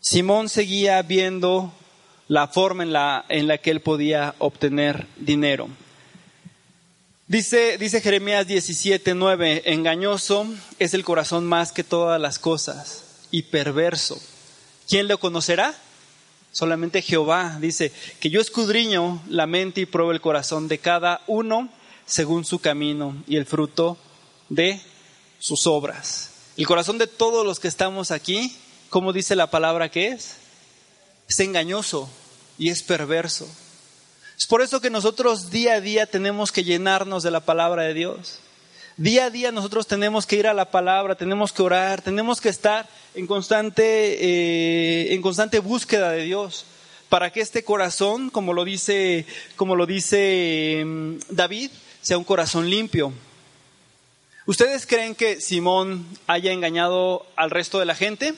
[0.00, 1.72] Simón seguía viendo
[2.28, 5.68] la forma en la, en la que él podía obtener dinero.
[7.26, 10.46] Dice, dice Jeremías 17:9, engañoso
[10.78, 14.20] es el corazón más que todas las cosas y perverso.
[14.86, 15.74] ¿Quién lo conocerá?
[16.52, 21.70] Solamente Jehová dice que yo escudriño la mente y pruebo el corazón de cada uno
[22.04, 23.96] según su camino y el fruto
[24.50, 24.82] de
[25.38, 26.30] sus obras.
[26.58, 28.54] El corazón de todos los que estamos aquí,
[28.90, 30.36] como dice la palabra que es,
[31.26, 32.08] es engañoso
[32.58, 33.48] y es perverso.
[34.36, 37.94] Es por eso que nosotros día a día tenemos que llenarnos de la palabra de
[37.94, 38.40] Dios.
[38.96, 42.48] Día a día nosotros tenemos que ir a la palabra, tenemos que orar, tenemos que
[42.48, 46.64] estar en constante, eh, en constante búsqueda de Dios
[47.08, 49.26] para que este corazón, como lo dice,
[49.56, 51.70] como lo dice mm, David,
[52.00, 53.12] sea un corazón limpio.
[54.46, 58.34] ¿Ustedes creen que Simón haya engañado al resto de la gente?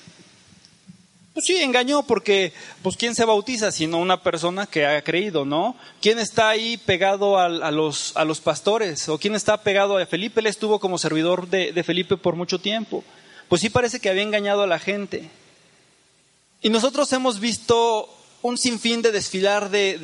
[1.36, 5.76] Pues sí, engañó porque, pues ¿quién se bautiza sino una persona que ha creído, ¿no?
[6.00, 9.06] ¿Quién está ahí pegado a, los, a los pastores?
[9.10, 10.40] ¿O quién está pegado a Felipe?
[10.40, 13.04] Él estuvo como servidor de, Felipe por mucho tiempo.
[13.50, 15.28] Pues sí parece que había engañado a la gente.
[16.62, 18.08] Y nosotros hemos visto
[18.40, 19.98] un sinfín de desfilar de,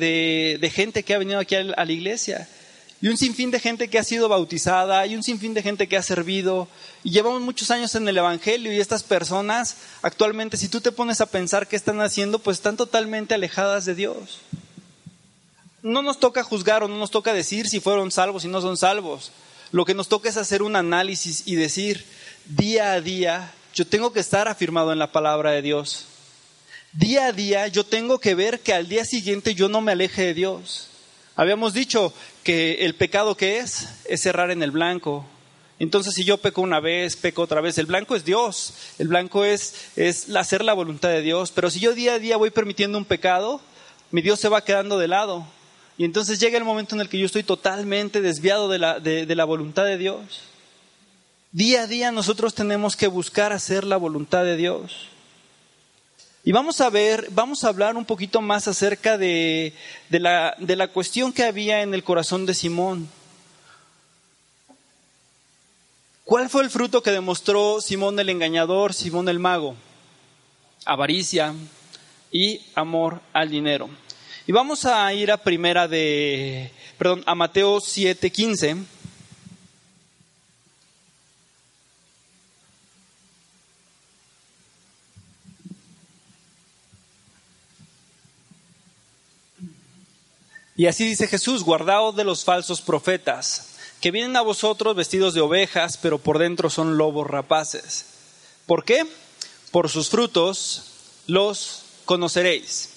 [0.61, 2.47] de, gente que ha venido aquí a la iglesia
[3.03, 5.97] y un sinfín de gente que ha sido bautizada, y un sinfín de gente que
[5.97, 6.69] ha servido,
[7.03, 11.19] y llevamos muchos años en el Evangelio, y estas personas actualmente, si tú te pones
[11.19, 14.39] a pensar qué están haciendo, pues están totalmente alejadas de Dios.
[15.81, 18.77] No nos toca juzgar o no nos toca decir si fueron salvos y no son
[18.77, 19.33] salvos.
[19.73, 22.05] Lo que nos toca es hacer un análisis y decir,
[22.45, 26.05] día a día, yo tengo que estar afirmado en la palabra de Dios.
[26.93, 30.27] Día a día yo tengo que ver que al día siguiente yo no me aleje
[30.27, 30.87] de Dios.
[31.35, 32.13] Habíamos dicho
[32.43, 35.25] que el pecado que es es cerrar en el blanco.
[35.79, 39.43] Entonces, si yo peco una vez, peco otra vez, el blanco es Dios, el blanco
[39.43, 41.51] es, es hacer la voluntad de Dios.
[41.51, 43.59] Pero si yo día a día voy permitiendo un pecado,
[44.11, 45.45] mi Dios se va quedando de lado.
[45.97, 49.35] Y entonces llega el momento en el que yo estoy totalmente desviado de la, de
[49.35, 50.41] la voluntad de Dios.
[51.51, 55.09] Día a día nosotros tenemos que buscar hacer la voluntad de Dios.
[56.45, 59.73] Y vamos a ver, vamos a hablar un poquito más acerca de,
[60.09, 63.07] la, de la cuestión que había en el corazón de Simón.
[66.25, 69.75] ¿Cuál fue el fruto que demostró Simón el engañador, Simón el mago?
[70.83, 71.53] Avaricia
[72.29, 73.89] y amor al dinero.
[74.45, 78.83] Y vamos a ir a primera de, perdón, a Mateo 7:15.
[90.75, 95.41] Y así dice Jesús, guardaos de los falsos profetas, que vienen a vosotros vestidos de
[95.41, 98.05] ovejas, pero por dentro son lobos rapaces.
[98.65, 99.05] ¿Por qué?
[99.71, 100.83] Por sus frutos
[101.27, 102.89] los conoceréis.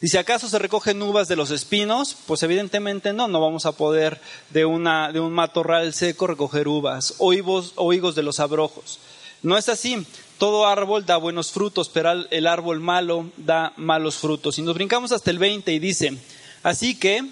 [0.00, 2.16] Dice, ¿acaso se recogen uvas de los espinos?
[2.26, 4.20] Pues evidentemente no, no vamos a poder
[4.50, 7.32] de, una, de un matorral seco recoger uvas o
[7.74, 9.00] o higos de los abrojos.
[9.42, 10.06] No es así.
[10.38, 14.58] Todo árbol da buenos frutos, pero el árbol malo da malos frutos.
[14.58, 16.16] Y nos brincamos hasta el 20 y dice,
[16.62, 17.24] Así que,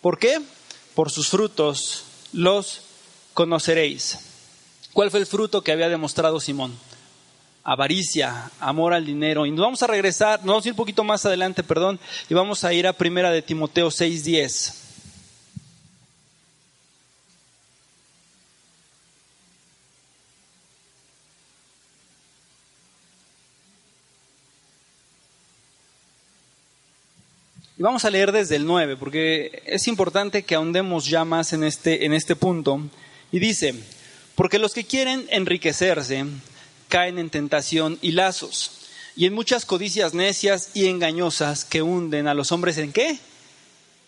[0.00, 0.40] ¿por qué?
[0.94, 2.82] Por sus frutos los
[3.34, 4.18] conoceréis.
[4.92, 6.76] ¿Cuál fue el fruto que había demostrado Simón?
[7.62, 9.46] Avaricia, amor al dinero.
[9.46, 12.34] Y nos vamos a regresar, nos vamos a ir un poquito más adelante, perdón, y
[12.34, 14.89] vamos a ir a primera de Timoteo 6:10.
[27.80, 31.64] Y vamos a leer desde el 9, porque es importante que ahondemos ya más en
[31.64, 32.78] este, en este punto.
[33.32, 33.74] Y dice,
[34.34, 36.26] porque los que quieren enriquecerse
[36.90, 38.82] caen en tentación y lazos,
[39.16, 43.18] y en muchas codicias necias y engañosas que hunden a los hombres en qué?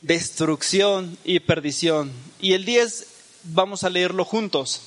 [0.02, 2.12] Destrucción y perdición.
[2.42, 3.06] Y el 10
[3.44, 4.82] vamos a leerlo juntos.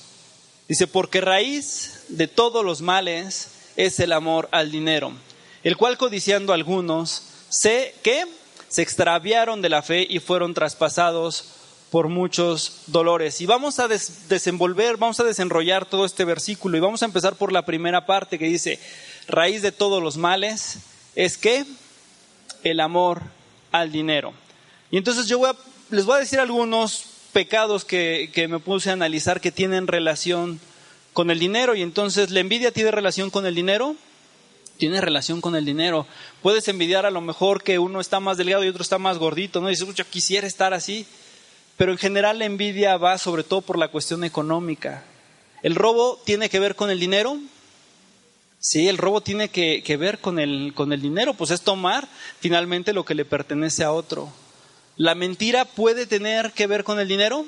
[0.68, 5.10] Dice, porque raíz de todos los males es el amor al dinero,
[5.64, 8.26] el cual codiciando algunos, sé que
[8.68, 11.52] se extraviaron de la fe y fueron traspasados
[11.90, 13.40] por muchos dolores.
[13.40, 17.52] Y vamos a desenvolver, vamos a desenrollar todo este versículo y vamos a empezar por
[17.52, 18.80] la primera parte que dice,
[19.28, 20.78] raíz de todos los males
[21.14, 21.64] es que
[22.64, 23.22] el amor
[23.72, 24.32] al dinero.
[24.90, 25.40] Y entonces yo
[25.90, 30.60] les voy a decir algunos pecados que, que me puse a analizar que tienen relación
[31.12, 31.74] con el dinero.
[31.74, 33.96] Y entonces, ¿la envidia tiene relación con el dinero?
[34.78, 36.06] Tiene relación con el dinero.
[36.42, 39.60] Puedes envidiar a lo mejor que uno está más delgado y otro está más gordito,
[39.60, 39.68] ¿no?
[39.68, 41.06] Y dices, quisiera estar así.
[41.76, 45.04] Pero en general la envidia va sobre todo por la cuestión económica.
[45.62, 47.38] ¿El robo tiene que ver con el dinero?
[48.58, 52.08] Sí, el robo tiene que, que ver con el, con el dinero, pues es tomar
[52.40, 54.32] finalmente lo que le pertenece a otro.
[54.96, 57.44] ¿La mentira puede tener que ver con el dinero?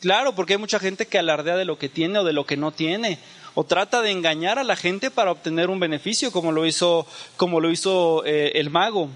[0.00, 2.56] Claro, porque hay mucha gente que alardea de lo que tiene o de lo que
[2.56, 3.18] no tiene,
[3.54, 7.60] o trata de engañar a la gente para obtener un beneficio, como lo hizo, como
[7.60, 9.08] lo hizo eh, el mago.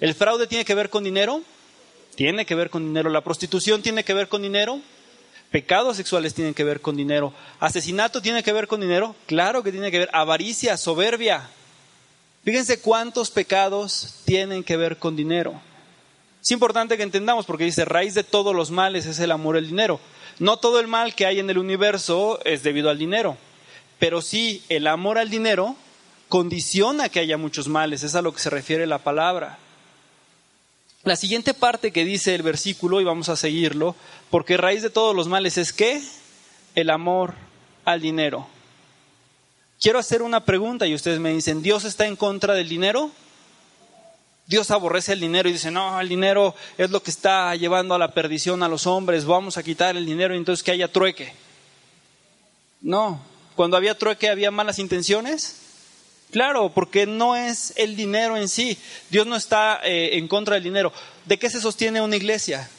[0.00, 1.42] ¿El fraude tiene que ver con dinero?
[2.14, 3.10] Tiene que ver con dinero.
[3.10, 4.80] ¿La prostitución tiene que ver con dinero?
[5.50, 7.32] Pecados sexuales tienen que ver con dinero.
[7.58, 9.16] ¿Asesinato tiene que ver con dinero?
[9.26, 10.10] Claro que tiene que ver.
[10.12, 11.48] Avaricia, soberbia.
[12.44, 15.60] Fíjense cuántos pecados tienen que ver con dinero.
[16.42, 19.66] Es importante que entendamos porque dice, raíz de todos los males es el amor al
[19.66, 20.00] dinero.
[20.38, 23.36] No todo el mal que hay en el universo es debido al dinero,
[24.00, 25.76] pero sí el amor al dinero
[26.28, 29.58] condiciona que haya muchos males, es a lo que se refiere la palabra.
[31.04, 33.94] La siguiente parte que dice el versículo, y vamos a seguirlo,
[34.30, 36.02] porque raíz de todos los males es que
[36.74, 37.34] el amor
[37.84, 38.46] al dinero.
[39.80, 43.10] Quiero hacer una pregunta y ustedes me dicen, ¿Dios está en contra del dinero?
[44.46, 47.98] Dios aborrece el dinero y dice, no, el dinero es lo que está llevando a
[47.98, 51.32] la perdición a los hombres, vamos a quitar el dinero y entonces que haya trueque.
[52.82, 53.20] No,
[53.60, 55.56] cuando había trueque había malas intenciones.
[56.30, 58.78] Claro, porque no es el dinero en sí.
[59.10, 60.94] Dios no está eh, en contra del dinero.
[61.26, 62.70] ¿De qué se sostiene una iglesia?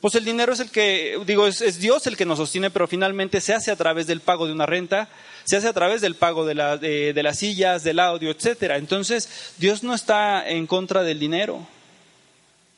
[0.00, 3.42] Pues el dinero es el que, digo, es, Dios el que nos sostiene, pero finalmente
[3.42, 5.10] se hace a través del pago de una renta,
[5.44, 8.78] se hace a través del pago de, de las sillas, del audio, etcétera.
[8.78, 9.28] Entonces,
[9.58, 11.68] Dios no está en contra del dinero.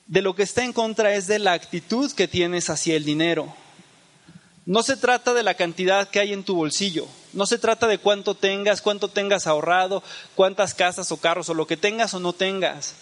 [0.09, 3.55] De lo que está en contra es de la actitud que tienes hacia el dinero.
[4.67, 7.99] No se trata de la cantidad que hay en tu bolsillo, no se trata de
[7.99, 10.03] cuánto tengas, cuánto tengas ahorrado,
[10.35, 12.95] cuántas casas o carros o lo que tengas o no tengas.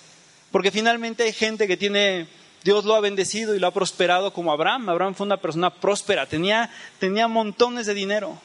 [0.51, 2.27] Porque finalmente hay gente que tiene
[2.65, 4.89] Dios lo ha bendecido y lo ha prosperado como Abraham.
[4.89, 8.39] Abraham fue una persona próspera, tenía, tenía montones de dinero.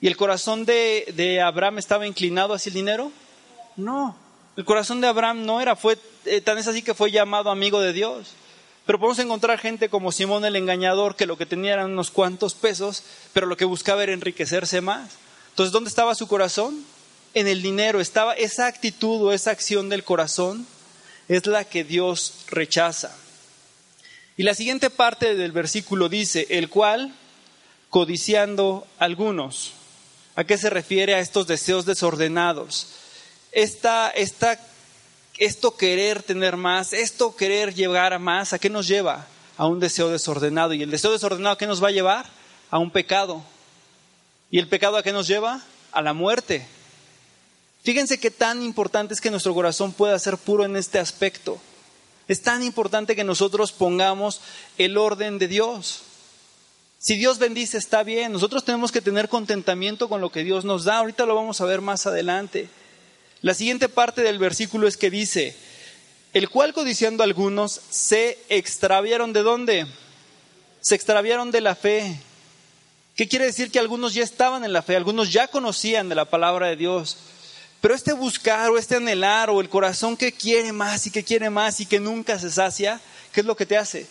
[0.00, 3.10] ¿Y el corazón de, de, Abraham estaba inclinado hacia el dinero?
[3.76, 4.16] No.
[4.56, 7.80] El corazón de Abraham no era, fue eh, tan es así que fue llamado amigo
[7.80, 8.34] de Dios.
[8.86, 12.54] Pero podemos encontrar gente como Simón el engañador, que lo que tenía eran unos cuantos
[12.54, 15.12] pesos, pero lo que buscaba era enriquecerse más.
[15.50, 16.84] Entonces, ¿dónde estaba su corazón?
[17.32, 18.00] En el dinero.
[18.00, 20.66] Estaba esa actitud o esa acción del corazón
[21.28, 23.16] es la que Dios rechaza.
[24.36, 27.14] Y la siguiente parte del versículo dice, el cual,
[27.88, 29.72] codiciando algunos.
[30.36, 32.88] ¿A qué se refiere a estos deseos desordenados?
[33.52, 34.58] Esta, esta,
[35.38, 39.26] esto querer tener más, esto querer llegar a más, ¿a qué nos lleva?
[39.56, 40.74] A un deseo desordenado.
[40.74, 42.26] ¿Y el deseo desordenado a qué nos va a llevar?
[42.70, 43.42] A un pecado.
[44.50, 45.62] ¿Y el pecado a qué nos lleva?
[45.92, 46.66] A la muerte.
[47.82, 51.58] Fíjense qué tan importante es que nuestro corazón pueda ser puro en este aspecto.
[52.28, 54.40] Es tan importante que nosotros pongamos
[54.78, 56.02] el orden de Dios.
[56.98, 58.32] Si Dios bendice, está bien.
[58.32, 60.98] Nosotros tenemos que tener contentamiento con lo que Dios nos da.
[60.98, 62.70] Ahorita lo vamos a ver más adelante.
[63.44, 65.54] La siguiente parte del versículo es que dice,
[66.32, 69.86] el cual codiciando algunos se extraviaron de dónde?
[70.80, 72.18] Se extraviaron de la fe.
[73.14, 73.70] ¿Qué quiere decir?
[73.70, 77.18] Que algunos ya estaban en la fe, algunos ya conocían de la palabra de Dios.
[77.82, 81.50] Pero este buscar o este anhelar o el corazón que quiere más y que quiere
[81.50, 82.98] más y que nunca se sacia,
[83.30, 84.06] ¿qué es lo que te hace?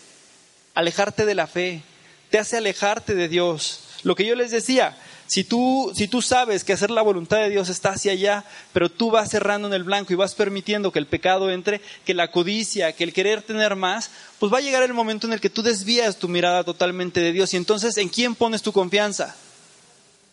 [0.75, 1.81] Alejarte de la fe,
[2.29, 3.79] te hace alejarte de Dios.
[4.03, 4.95] Lo que yo les decía,
[5.27, 8.89] si tú, si tú sabes que hacer la voluntad de Dios está hacia allá, pero
[8.89, 12.29] tú vas cerrando en el blanco y vas permitiendo que el pecado entre, que la
[12.29, 15.49] codicia, que el querer tener más, pues va a llegar el momento en el que
[15.49, 17.53] tú desvías tu mirada totalmente de Dios.
[17.53, 19.35] Y entonces, ¿en quién pones tu confianza?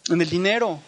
[0.08, 0.80] En el dinero,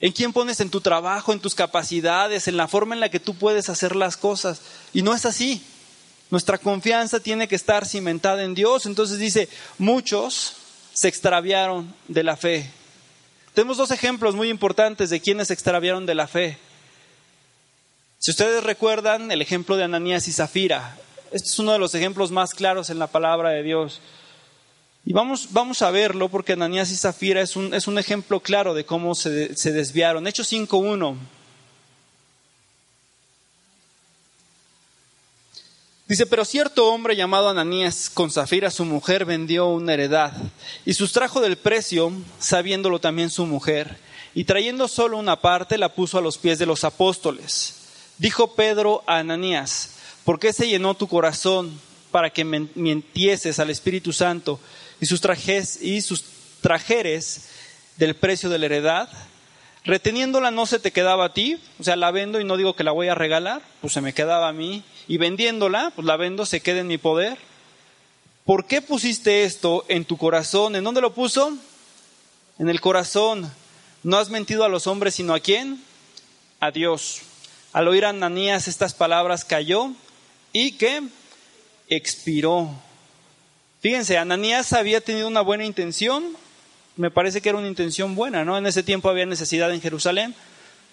[0.00, 3.18] ¿En quién pones en tu trabajo, en tus capacidades, en la forma en la que
[3.18, 4.60] tú puedes hacer las cosas?
[4.92, 5.60] Y no es así.
[6.30, 8.86] Nuestra confianza tiene que estar cimentada en Dios.
[8.86, 10.54] Entonces dice, muchos
[10.98, 12.68] se extraviaron de la fe.
[13.54, 16.58] Tenemos dos ejemplos muy importantes de quienes se extraviaron de la fe.
[18.18, 20.98] Si ustedes recuerdan el ejemplo de Ananías y Zafira,
[21.30, 24.00] este es uno de los ejemplos más claros en la palabra de Dios.
[25.04, 28.74] Y vamos, vamos a verlo porque Ananías y Zafira es un, es un ejemplo claro
[28.74, 30.26] de cómo se, se desviaron.
[30.26, 31.16] Hechos 5.1.
[36.08, 40.32] Dice, pero cierto hombre llamado Ananías con Zafira, su mujer, vendió una heredad
[40.86, 43.98] y sustrajo del precio, sabiéndolo también su mujer,
[44.34, 47.74] y trayendo solo una parte la puso a los pies de los apóstoles.
[48.16, 51.78] Dijo Pedro a Ananías, ¿por qué se llenó tu corazón
[52.10, 54.58] para que mintieses al Espíritu Santo
[55.02, 56.24] y sus, trajes, y sus
[56.62, 57.50] trajeres
[57.98, 59.10] del precio de la heredad,
[59.84, 62.84] reteniéndola no se te quedaba a ti, o sea, la vendo y no digo que
[62.84, 66.46] la voy a regalar, pues se me quedaba a mí, y vendiéndola, pues la vendo,
[66.46, 67.38] se queda en mi poder.
[68.44, 70.76] ¿Por qué pusiste esto en tu corazón?
[70.76, 71.56] ¿En dónde lo puso?
[72.58, 73.50] En el corazón.
[74.02, 75.82] No has mentido a los hombres, sino a quién?
[76.60, 77.22] A Dios.
[77.72, 79.92] Al oír a Ananías estas palabras cayó
[80.52, 81.02] y que
[81.88, 82.70] expiró.
[83.80, 86.36] Fíjense, Ananías había tenido una buena intención,
[86.96, 88.58] me parece que era una intención buena, ¿no?
[88.58, 90.34] En ese tiempo había necesidad en Jerusalén,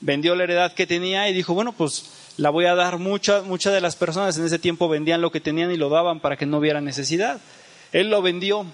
[0.02, 2.06] vendió la heredad que tenía y dijo, bueno, pues
[2.38, 2.98] la voy a dar.
[2.98, 6.20] Muchas muchas de las personas en ese tiempo vendían lo que tenían y lo daban
[6.20, 7.40] para que no hubiera necesidad.
[7.92, 8.66] Él lo vendió.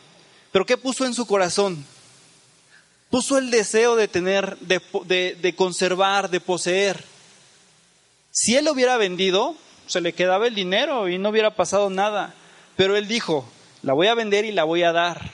[0.51, 1.85] Pero ¿qué puso en su corazón?
[3.09, 4.81] Puso el deseo de tener, de,
[5.39, 7.03] de conservar, de poseer.
[8.31, 9.55] Si él lo hubiera vendido,
[9.87, 12.33] se le quedaba el dinero y no hubiera pasado nada.
[12.77, 13.45] Pero él dijo,
[13.83, 15.31] la voy a vender y la voy a dar.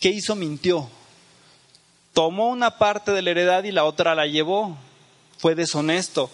[0.00, 0.34] ¿Qué hizo?
[0.34, 0.88] Mintió.
[2.12, 4.76] Tomó una parte de la heredad y la otra la llevó.
[5.38, 6.30] Fue deshonesto.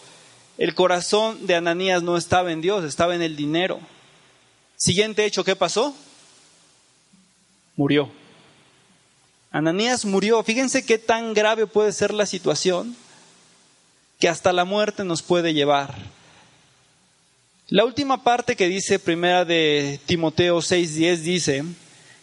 [0.57, 3.81] El corazón de Ananías no estaba en Dios, estaba en el dinero.
[4.77, 5.95] Siguiente hecho, ¿qué pasó?
[7.77, 8.11] Murió.
[9.51, 10.43] Ananías murió.
[10.43, 12.97] Fíjense qué tan grave puede ser la situación
[14.19, 15.95] que hasta la muerte nos puede llevar.
[17.69, 21.65] La última parte que dice primera de Timoteo 6:10 dice,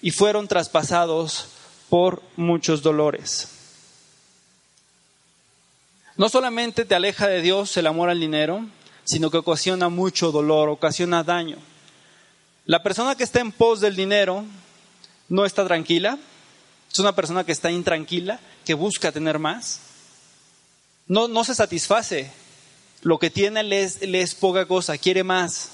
[0.02, 1.48] y fueron traspasados
[1.90, 3.61] por muchos dolores.
[6.22, 8.64] No solamente te aleja de Dios el amor al dinero,
[9.06, 11.58] sino que ocasiona mucho dolor, ocasiona daño.
[12.68, 14.46] La persona que está en pos del dinero
[15.30, 16.20] no está tranquila,
[16.92, 19.80] es una persona que está intranquila, que busca tener más.
[21.08, 22.32] No, no se satisface.
[23.02, 25.72] Lo que tiene le le es poca cosa, quiere más.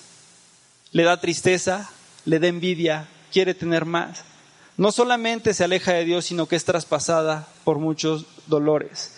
[0.94, 1.90] Le da tristeza,
[2.24, 4.24] le da envidia, quiere tener más.
[4.78, 9.17] No solamente se aleja de Dios, sino que es traspasada por muchos dolores.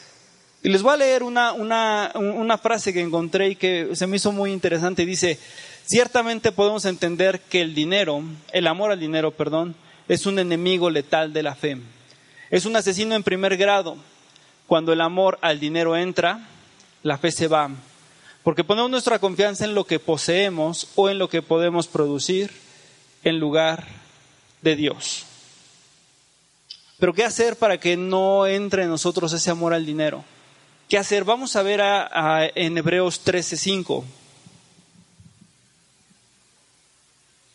[0.61, 4.17] Y les voy a leer una, una, una frase que encontré y que se me
[4.17, 5.05] hizo muy interesante.
[5.05, 5.39] Dice,
[5.85, 9.75] ciertamente podemos entender que el dinero, el amor al dinero, perdón,
[10.09, 11.77] es un enemigo letal de la fe.
[12.49, 13.95] Es un asesino en primer grado.
[14.67, 16.47] Cuando el amor al dinero entra,
[17.03, 17.69] la fe se va.
[18.43, 22.51] Porque ponemos nuestra confianza en lo que poseemos o en lo que podemos producir
[23.23, 23.85] en lugar
[24.61, 25.25] de Dios.
[26.97, 30.25] Pero ¿qué hacer para que no entre en nosotros ese amor al dinero?
[30.89, 31.23] ¿Qué hacer?
[31.23, 31.81] Vamos a ver
[32.55, 34.03] en Hebreos 13:5.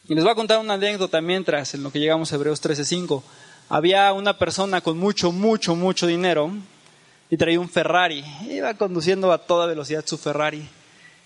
[0.09, 3.25] Y les voy a contar una anécdota mientras, en lo que llegamos a Hebreos 13:5.
[3.69, 6.53] Había una persona con mucho, mucho, mucho dinero
[7.29, 8.25] y traía un Ferrari.
[8.49, 10.69] Iba conduciendo a toda velocidad su Ferrari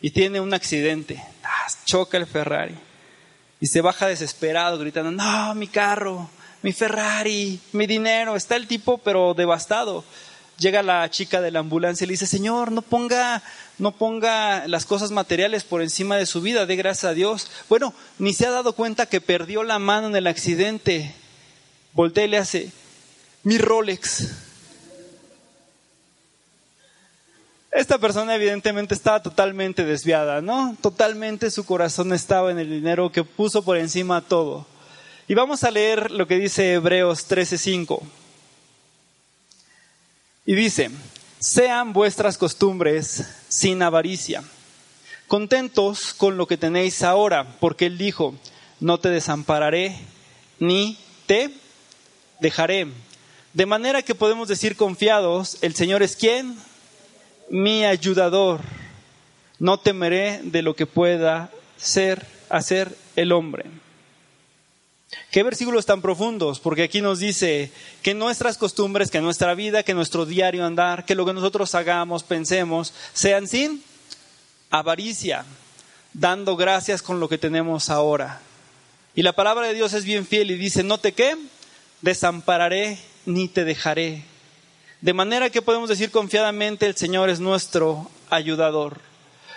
[0.01, 1.23] y tiene un accidente.
[1.45, 2.75] Ah, choca el Ferrari
[3.61, 6.31] y se baja desesperado gritando, no, mi carro,
[6.63, 8.35] mi Ferrari, mi dinero.
[8.35, 10.05] Está el tipo pero devastado
[10.59, 13.43] llega la chica de la ambulancia y le dice, Señor, no ponga,
[13.79, 17.51] no ponga las cosas materiales por encima de su vida, dé gracias a Dios.
[17.69, 21.15] Bueno, ni se ha dado cuenta que perdió la mano en el accidente.
[21.93, 22.73] Voltea y le hace,
[23.45, 24.29] mi Rolex.
[27.71, 30.77] Esta persona evidentemente estaba totalmente desviada, ¿no?
[30.81, 34.67] Totalmente su corazón estaba en el dinero que puso por encima todo.
[35.29, 38.18] Y vamos a leer lo que dice Hebreos 13:5.
[40.49, 40.89] Y dice,
[41.39, 44.43] sean vuestras costumbres sin avaricia,
[45.27, 48.35] contentos con lo que tenéis ahora, porque Él dijo,
[48.81, 49.95] no te desampararé
[50.59, 50.97] ni
[51.27, 51.51] te
[52.41, 52.87] dejaré.
[53.53, 56.57] De manera que podemos decir confiados, el Señor es quien?
[57.51, 58.63] Mi ayudador.
[59.59, 63.67] No temeré de lo que pueda ser, hacer el hombre.
[65.31, 67.71] Qué versículos tan profundos, porque aquí nos dice
[68.03, 72.23] que nuestras costumbres, que nuestra vida, que nuestro diario andar, que lo que nosotros hagamos,
[72.23, 73.83] pensemos, sean sin
[74.71, 75.45] avaricia,
[76.13, 78.41] dando gracias con lo que tenemos ahora.
[79.15, 81.37] Y la palabra de Dios es bien fiel y dice, no te qué,
[82.03, 84.25] desampararé ni te dejaré.
[85.01, 89.01] De manera que podemos decir confiadamente, el Señor es nuestro ayudador.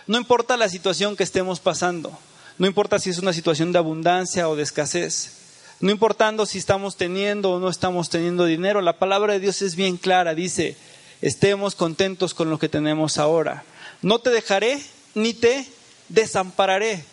[0.08, 2.18] No importa la situación que estemos pasando,
[2.58, 5.41] no importa si es una situación de abundancia o de escasez,
[5.82, 9.76] no importando si estamos teniendo o no estamos teniendo dinero, la palabra de Dios es
[9.76, 10.78] bien clara, dice,
[11.22, 13.64] estemos contentos con lo que tenemos ahora.
[14.04, 14.80] No te dejaré
[15.16, 15.68] ni te
[16.10, 17.04] desampararé.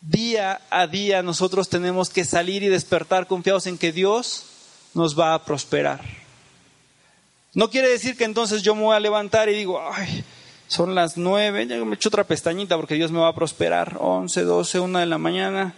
[0.00, 4.46] Día a día nosotros tenemos que salir y despertar confiados en que Dios
[4.94, 6.00] nos va a prosperar.
[7.52, 10.24] No quiere decir que entonces yo me voy a levantar y digo, ay,
[10.68, 13.98] son las nueve, ya me echo otra pestañita porque Dios me va a prosperar.
[14.00, 15.74] Once, doce, una de la mañana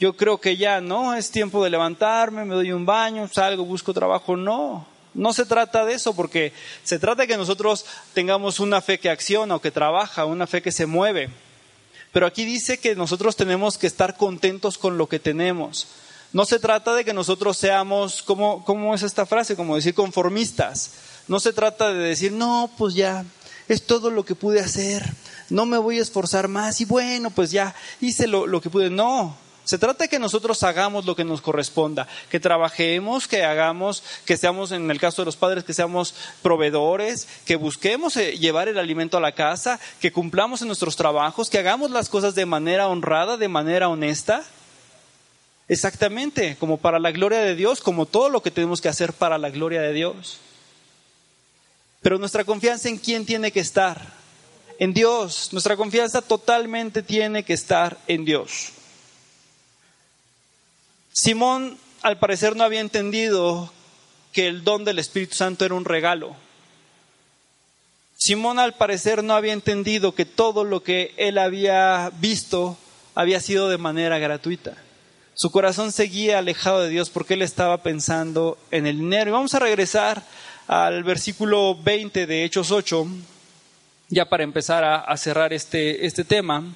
[0.00, 3.94] yo creo que ya no, es tiempo de levantarme, me doy un baño, salgo, busco
[3.94, 4.36] trabajo.
[4.36, 8.98] No, no se trata de eso, porque se trata de que nosotros tengamos una fe
[8.98, 11.30] que acciona o que trabaja, una fe que se mueve.
[12.12, 15.86] Pero aquí dice que nosotros tenemos que estar contentos con lo que tenemos.
[16.32, 19.54] No se trata de que nosotros seamos, ¿cómo, cómo es esta frase?
[19.54, 20.92] Como decir conformistas.
[21.28, 23.24] No se trata de decir, no, pues ya,
[23.68, 25.08] es todo lo que pude hacer,
[25.48, 28.90] no me voy a esforzar más y bueno, pues ya hice lo, lo que pude.
[28.90, 34.02] No, se trata de que nosotros hagamos lo que nos corresponda, que trabajemos, que hagamos,
[34.24, 38.68] que seamos, en el caso de los padres, que seamos proveedores, que busquemos eh, llevar
[38.68, 42.46] el alimento a la casa, que cumplamos en nuestros trabajos, que hagamos las cosas de
[42.46, 44.44] manera honrada, de manera honesta.
[45.66, 49.38] Exactamente, como para la gloria de Dios, como todo lo que tenemos que hacer para
[49.38, 50.38] la gloria de Dios.
[52.02, 54.24] Pero nuestra confianza en quién tiene que estar?
[54.78, 55.50] en Dios.
[55.52, 58.73] Nuestra confianza totalmente tiene que estar en Dios.
[61.14, 63.72] Simón al parecer no había entendido
[64.32, 66.34] que el don del Espíritu Santo era un regalo.
[68.16, 72.76] Simón al parecer no había entendido que todo lo que él había visto
[73.14, 74.76] había sido de manera gratuita.
[75.34, 79.30] Su corazón seguía alejado de Dios porque él estaba pensando en el dinero.
[79.30, 80.24] Y vamos a regresar
[80.66, 83.06] al versículo 20 de Hechos 8,
[84.08, 86.74] ya para empezar a, cerrar este, este tema.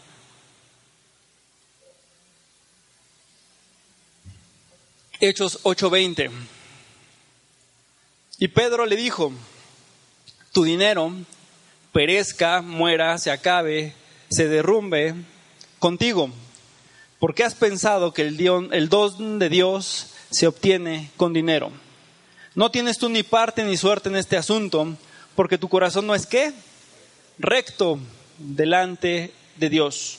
[5.20, 6.30] Hechos 8:20.
[8.38, 9.32] Y Pedro le dijo,
[10.52, 11.12] tu dinero
[11.92, 13.94] perezca, muera, se acabe,
[14.30, 15.14] se derrumbe
[15.78, 16.32] contigo
[17.18, 21.72] ¿Por qué has pensado que el don de Dios se obtiene con dinero?
[22.54, 24.96] No tienes tú ni parte ni suerte en este asunto,
[25.34, 26.52] porque tu corazón no es qué?
[27.38, 27.98] Recto
[28.38, 30.17] delante de Dios.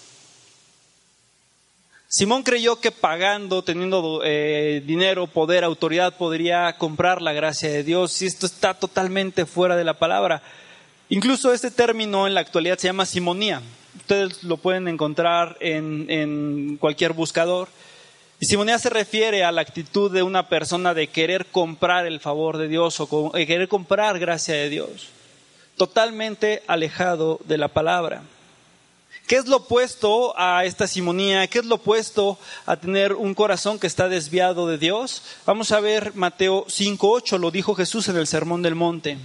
[2.12, 8.24] Simón creyó que pagando, teniendo eh, dinero, poder, autoridad, podría comprar la gracia de Dios.
[8.24, 10.42] Y esto está totalmente fuera de la palabra.
[11.10, 13.62] Incluso este término en la actualidad se llama simonía.
[13.96, 17.68] Ustedes lo pueden encontrar en, cualquier buscador.
[18.40, 22.58] Y simonía se refiere a la actitud de una persona de querer comprar el favor
[22.58, 25.10] de Dios o de querer comprar gracia de Dios.
[25.78, 28.24] Totalmente alejado de la palabra.
[29.30, 31.46] ¿Qué es lo opuesto a esta simonía?
[31.46, 35.22] ¿Qué es lo opuesto a tener un corazón que está desviado de Dios?
[35.46, 39.20] Vamos a ver Mateo 5.8, lo dijo Jesús en el Sermón del Monte.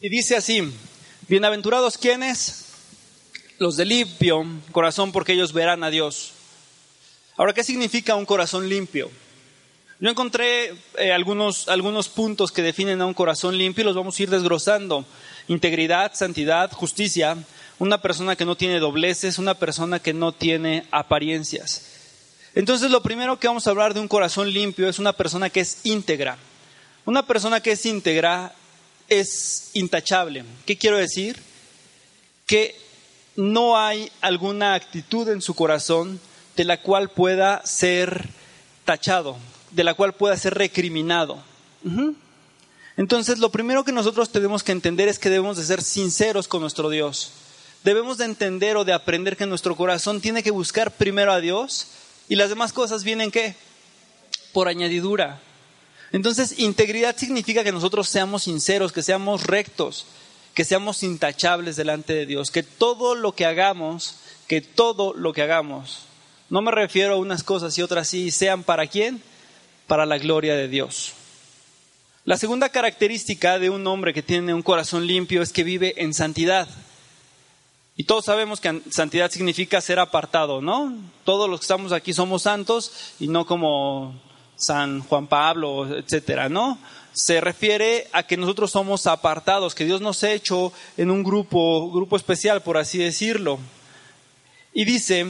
[0.00, 0.68] Y dice así,
[1.28, 2.72] bienaventurados quienes,
[3.58, 6.32] los de limpio corazón, porque ellos verán a Dios.
[7.36, 9.10] Ahora, ¿qué significa un corazón limpio?
[10.00, 14.18] Yo encontré eh, algunos, algunos puntos que definen a un corazón limpio y los vamos
[14.18, 15.06] a ir desglosando.
[15.48, 17.36] Integridad, santidad, justicia,
[17.78, 21.86] una persona que no tiene dobleces, una persona que no tiene apariencias.
[22.54, 25.60] Entonces, lo primero que vamos a hablar de un corazón limpio es una persona que
[25.60, 26.36] es íntegra.
[27.06, 28.52] Una persona que es íntegra
[29.08, 30.44] es intachable.
[30.66, 31.38] ¿Qué quiero decir?
[32.44, 32.76] Que
[33.36, 36.20] no hay alguna actitud en su corazón
[36.56, 38.28] de la cual pueda ser
[38.84, 39.36] tachado,
[39.70, 41.42] de la cual pueda ser recriminado.
[42.96, 46.60] Entonces, lo primero que nosotros tenemos que entender es que debemos de ser sinceros con
[46.60, 47.32] nuestro Dios.
[47.84, 51.88] Debemos de entender o de aprender que nuestro corazón tiene que buscar primero a Dios
[52.28, 53.56] y las demás cosas vienen qué?
[54.52, 55.40] Por añadidura.
[56.12, 60.06] Entonces, integridad significa que nosotros seamos sinceros, que seamos rectos,
[60.54, 65.42] que seamos intachables delante de Dios, que todo lo que hagamos, que todo lo que
[65.42, 66.06] hagamos,
[66.52, 69.22] no me refiero a unas cosas y otras sí, sean para quién?
[69.86, 71.14] Para la gloria de Dios.
[72.26, 76.12] La segunda característica de un hombre que tiene un corazón limpio es que vive en
[76.12, 76.68] santidad.
[77.96, 80.94] Y todos sabemos que santidad significa ser apartado, ¿no?
[81.24, 84.20] Todos los que estamos aquí somos santos y no como
[84.54, 86.76] San Juan Pablo, etcétera, ¿no?
[87.14, 91.90] Se refiere a que nosotros somos apartados, que Dios nos ha hecho en un grupo,
[91.90, 93.58] grupo especial, por así decirlo.
[94.74, 95.26] Y dice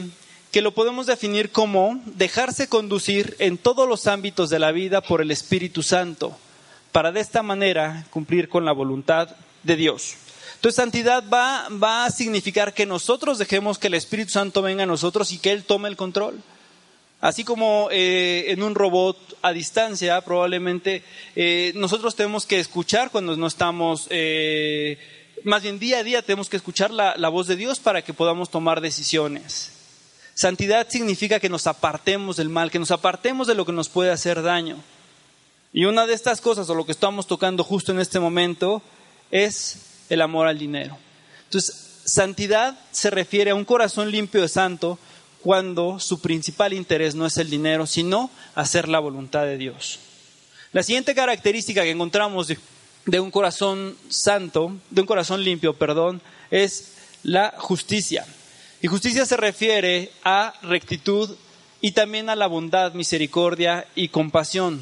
[0.53, 5.19] que lo podemos definir como dejarse conducir en todos los ámbitos de la vida por
[5.19, 6.37] el Espíritu Santo,
[6.91, 9.29] para de esta manera cumplir con la voluntad
[9.63, 10.13] de Dios.
[10.53, 15.31] Entonces, santidad va, a significar que nosotros dejemos que el Espíritu Santo venga a nosotros
[15.31, 16.39] y que Él tome el control.
[17.19, 21.03] Así como eh, en un robot a distancia, probablemente
[21.35, 24.99] eh, nosotros tenemos que escuchar cuando no estamos, eh,
[25.43, 28.51] más bien día a día tenemos que escuchar la voz de Dios para que podamos
[28.51, 29.71] tomar decisiones.
[30.35, 34.11] Santidad significa que nos apartemos del mal, que nos apartemos de lo que nos puede
[34.11, 34.77] hacer daño.
[35.71, 38.81] Y una de estas cosas, o lo que estamos tocando justo en este momento,
[39.31, 39.77] es
[40.09, 40.97] el amor al dinero.
[41.45, 44.99] Entonces, santidad se refiere a un corazón limpio de santo
[45.41, 49.99] cuando su principal interés no es el dinero, sino hacer la voluntad de Dios.
[50.71, 52.47] La siguiente característica que encontramos
[53.05, 58.25] de, un corazón santo, de un corazón limpio, perdón, es la justicia.
[58.83, 61.35] Y justicia se refiere a rectitud
[61.81, 64.79] y también a la bondad, misericordia y compasión.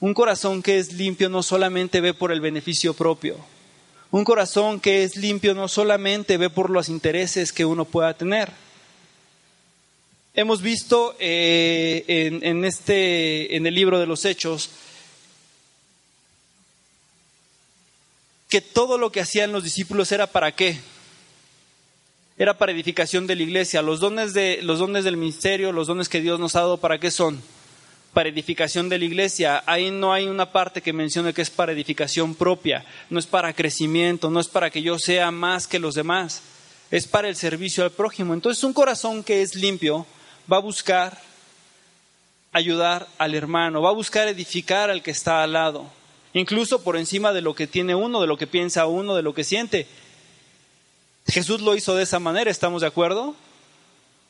[0.00, 3.36] Un corazón que es limpio no solamente ve por el beneficio propio.
[4.10, 8.52] Un corazón que es limpio no solamente ve por los intereses que uno pueda tener
[10.32, 12.04] Hemos visto eh,
[12.42, 14.70] en, este, en el libro de los Hechos
[18.48, 20.78] que todo lo que hacían los discípulos era para qué?
[22.40, 23.82] Era para edificación de la iglesia.
[23.82, 26.98] Los dones, de, los dones del ministerio, los dones que Dios nos ha dado, ¿para
[26.98, 27.42] qué son?
[28.14, 29.62] Para edificación de la iglesia.
[29.66, 33.52] Ahí no hay una parte que mencione que es para edificación propia, no es para
[33.52, 36.40] crecimiento, no es para que yo sea más que los demás,
[36.90, 38.32] es para el servicio al prójimo.
[38.32, 40.06] Entonces un corazón que es limpio
[40.50, 41.20] va a buscar
[42.52, 45.90] ayudar al hermano, va a buscar edificar al que está al lado,
[46.32, 49.34] incluso por encima de lo que tiene uno, de lo que piensa uno, de lo
[49.34, 49.86] que siente.
[51.30, 53.34] Jesús lo hizo de esa manera, ¿estamos de acuerdo?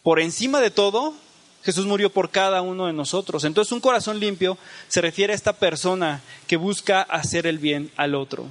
[0.03, 1.15] Por encima de todo,
[1.63, 3.45] Jesús murió por cada uno de nosotros.
[3.45, 4.57] Entonces un corazón limpio
[4.89, 8.47] se refiere a esta persona que busca hacer el bien al otro.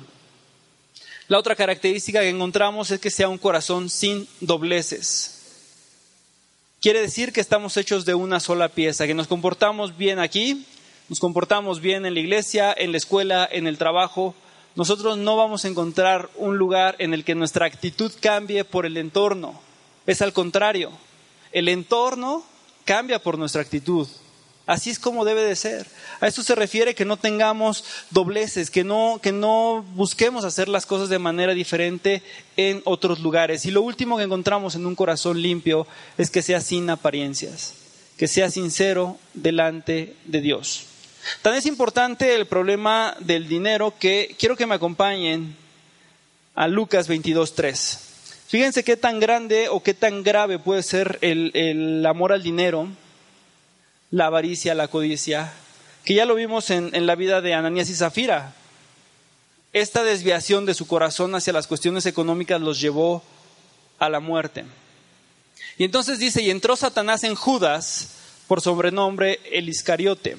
[1.28, 5.36] La otra característica que encontramos es que sea un corazón sin dobleces.
[6.82, 10.66] Quiere decir que estamos hechos de una sola pieza, que nos comportamos bien aquí,
[11.10, 14.34] nos comportamos bien en la iglesia, en la escuela, en el trabajo,
[14.76, 18.98] nosotros no vamos a encontrar un lugar en el que nuestra actitud cambie por el
[18.98, 19.60] entorno.
[20.06, 20.92] Es al contrario.
[21.52, 22.44] El entorno
[22.86, 24.08] cambia por nuestra actitud.
[24.70, 25.88] Así es como debe de ser.
[26.20, 30.86] A eso se refiere que no tengamos dobleces, que no, que no busquemos hacer las
[30.86, 32.22] cosas de manera diferente
[32.56, 33.66] en otros lugares.
[33.66, 35.88] Y lo último que encontramos en un corazón limpio
[36.20, 37.74] es que sea sin apariencias,
[38.16, 40.89] que sea sincero delante de Dios.
[41.42, 45.56] Tan es importante el problema del dinero que quiero que me acompañen
[46.56, 48.00] a Lucas 22.3.
[48.48, 52.88] Fíjense qué tan grande o qué tan grave puede ser el, amor al dinero,
[54.12, 55.54] la avaricia, la codicia,
[56.04, 58.54] que ya lo vimos en, en la vida de Ananías y Zafira.
[59.72, 63.24] Esta desviación de su corazón hacia las cuestiones económicas los llevó
[64.00, 64.66] a la muerte.
[65.78, 68.16] Y entonces dice, y entró Satanás en Judas,
[68.48, 70.38] por sobrenombre el Iscariote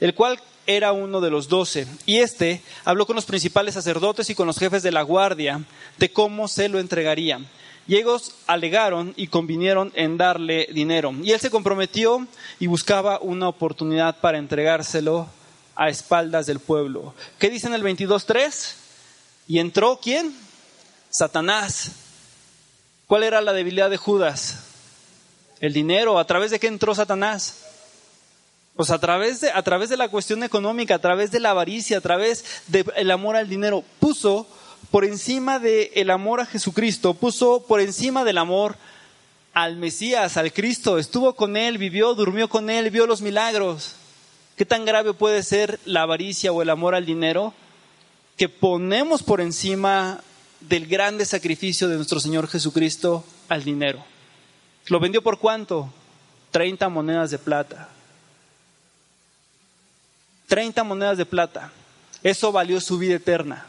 [0.00, 1.86] el cual era uno de los doce.
[2.06, 5.62] Y éste habló con los principales sacerdotes y con los jefes de la guardia
[5.98, 7.40] de cómo se lo entregaría.
[7.86, 11.12] Y ellos alegaron y convinieron en darle dinero.
[11.22, 12.26] Y él se comprometió
[12.58, 15.28] y buscaba una oportunidad para entregárselo
[15.74, 17.14] a espaldas del pueblo.
[17.38, 18.74] ¿Qué dice en el 22.3?
[19.48, 20.34] Y entró quién?
[21.10, 21.92] Satanás.
[23.06, 24.60] ¿Cuál era la debilidad de Judas?
[25.58, 26.18] El dinero.
[26.18, 27.69] ¿A través de qué entró Satanás?
[28.80, 31.98] Pues a través de, a través de la cuestión económica, a través de la avaricia,
[31.98, 34.46] a través del amor al dinero, puso
[34.90, 38.78] por encima del amor a Jesucristo, puso por encima del amor
[39.52, 43.96] al Mesías, al Cristo, estuvo con él, vivió, durmió con él, vio los milagros.
[44.56, 47.52] ¿Qué tan grave puede ser la avaricia o el amor al dinero
[48.38, 50.22] que ponemos por encima
[50.60, 54.02] del grande sacrificio de nuestro Señor Jesucristo al dinero?
[54.86, 55.92] ¿Lo vendió por cuánto?
[56.50, 57.90] 30 monedas de plata.
[60.50, 61.70] 30 monedas de plata.
[62.24, 63.66] Eso valió su vida eterna.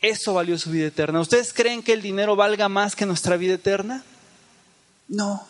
[0.00, 1.20] Eso valió su vida eterna.
[1.20, 4.04] ¿Ustedes creen que el dinero valga más que nuestra vida eterna?
[5.08, 5.44] No.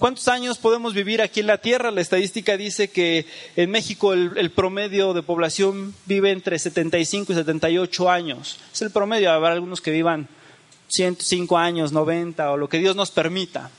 [0.00, 1.92] ¿Cuántos años podemos vivir aquí en la Tierra?
[1.92, 3.24] La estadística dice que
[3.54, 8.58] en México el, promedio de población vive entre 75 y 78 años.
[8.72, 9.30] Es el promedio.
[9.30, 10.26] Habrá algunos que vivan
[10.88, 13.70] 105 años, 90 o lo que Dios nos permita.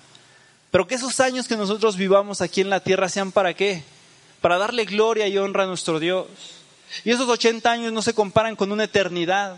[0.69, 3.83] Pero que esos años que nosotros vivamos aquí en la Tierra sean para qué?
[4.41, 6.27] Para darle gloria y honra a nuestro Dios.
[7.05, 9.57] Y esos 80 años no se comparan con una eternidad.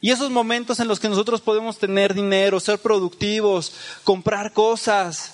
[0.00, 5.32] Y esos momentos en los que nosotros podemos tener dinero, ser productivos, comprar cosas,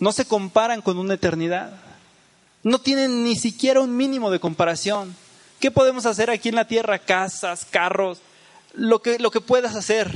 [0.00, 1.78] no se comparan con una eternidad.
[2.62, 5.14] No tienen ni siquiera un mínimo de comparación.
[5.60, 6.98] ¿Qué podemos hacer aquí en la tierra?
[6.98, 8.18] Casas, carros,
[8.72, 10.10] lo que, lo que puedas hacer.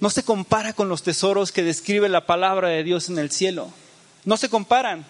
[0.00, 3.70] No se compara con los tesoros que describe la palabra de Dios en el cielo.
[4.24, 5.04] No se comparan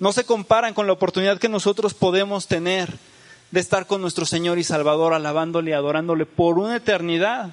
[0.00, 2.98] no se comparan con la oportunidad que nosotros podemos tener
[3.50, 7.50] de estar con nuestro Señor y Salvador, alabándole y adorándole por una eternidad.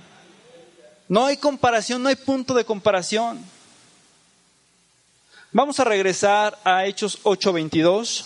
[1.10, 3.44] No hay comparación, no hay punto de comparación.
[5.52, 8.26] Vamos a regresar a Hechos 8:22.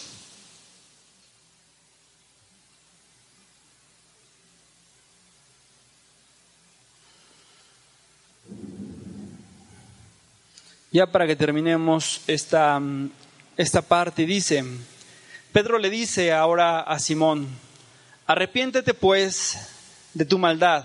[10.91, 13.09] Ya para que terminemos esta mm,
[13.57, 14.63] esta parte dice,
[15.51, 17.47] Pedro le dice ahora a Simón,
[18.25, 19.57] arrepiéntete pues
[20.13, 20.83] de tu maldad,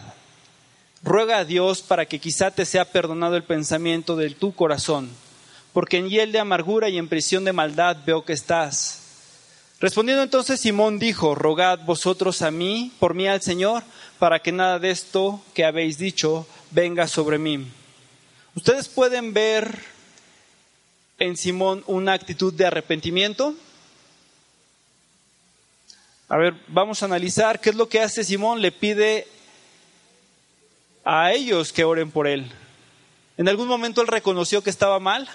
[1.03, 5.09] ruega a Dios para que quizá te sea perdonado el pensamiento de tu corazón,
[5.73, 9.03] porque en hiel de amargura y en prisión de maldad veo que estás.
[9.81, 13.83] Respondiendo entonces Simón dijo, rogad vosotros a mí, por mí al Señor,
[14.19, 17.66] para que nada de esto que habéis dicho venga sobre mí.
[18.55, 19.97] Ustedes pueden ver
[21.19, 23.55] en Simón una actitud de arrepentimiento?
[26.29, 28.61] A ver, vamos a analizar qué es lo que hace Simón.
[28.61, 29.27] Le pide
[31.05, 32.51] a ellos que oren por él.
[33.37, 35.29] En algún momento él reconoció que estaba mal.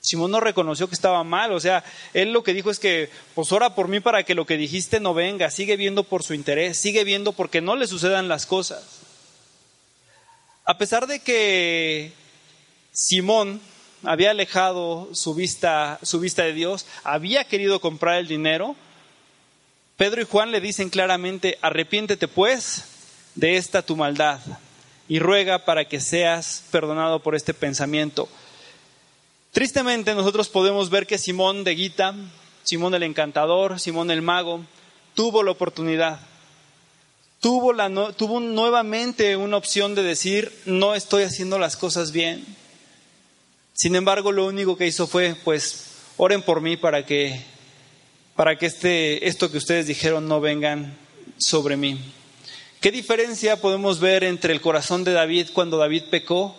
[0.00, 3.50] Simón no reconoció que estaba mal, o sea, él lo que dijo es que, pues
[3.50, 6.78] ora por mí para que lo que dijiste no venga, sigue viendo por su interés,
[6.78, 9.00] sigue viendo porque no le sucedan las cosas.
[10.64, 12.12] A pesar de que
[12.92, 13.60] Simón
[14.02, 18.76] había alejado su vista, su vista de Dios, había querido comprar el dinero,
[19.96, 22.84] Pedro y Juan le dicen claramente, arrepiéntete pues
[23.34, 24.38] de esta tu maldad
[25.08, 28.28] y ruega para que seas perdonado por este pensamiento.
[29.50, 32.14] Tristemente nosotros podemos ver que Simón de Guita,
[32.62, 34.60] Simón el encantador, Simón el mago,
[35.14, 36.20] tuvo la oportunidad,
[37.40, 42.44] tuvo, la, tuvo nuevamente una opción de decir, no estoy haciendo las cosas bien.
[43.80, 45.84] Sin embargo, lo único que hizo fue, pues,
[46.16, 47.40] oren por mí para que,
[48.34, 50.98] para que este, esto que ustedes dijeron no vengan
[51.36, 51.96] sobre mí.
[52.80, 56.56] ¿Qué diferencia podemos ver entre el corazón de David cuando David pecó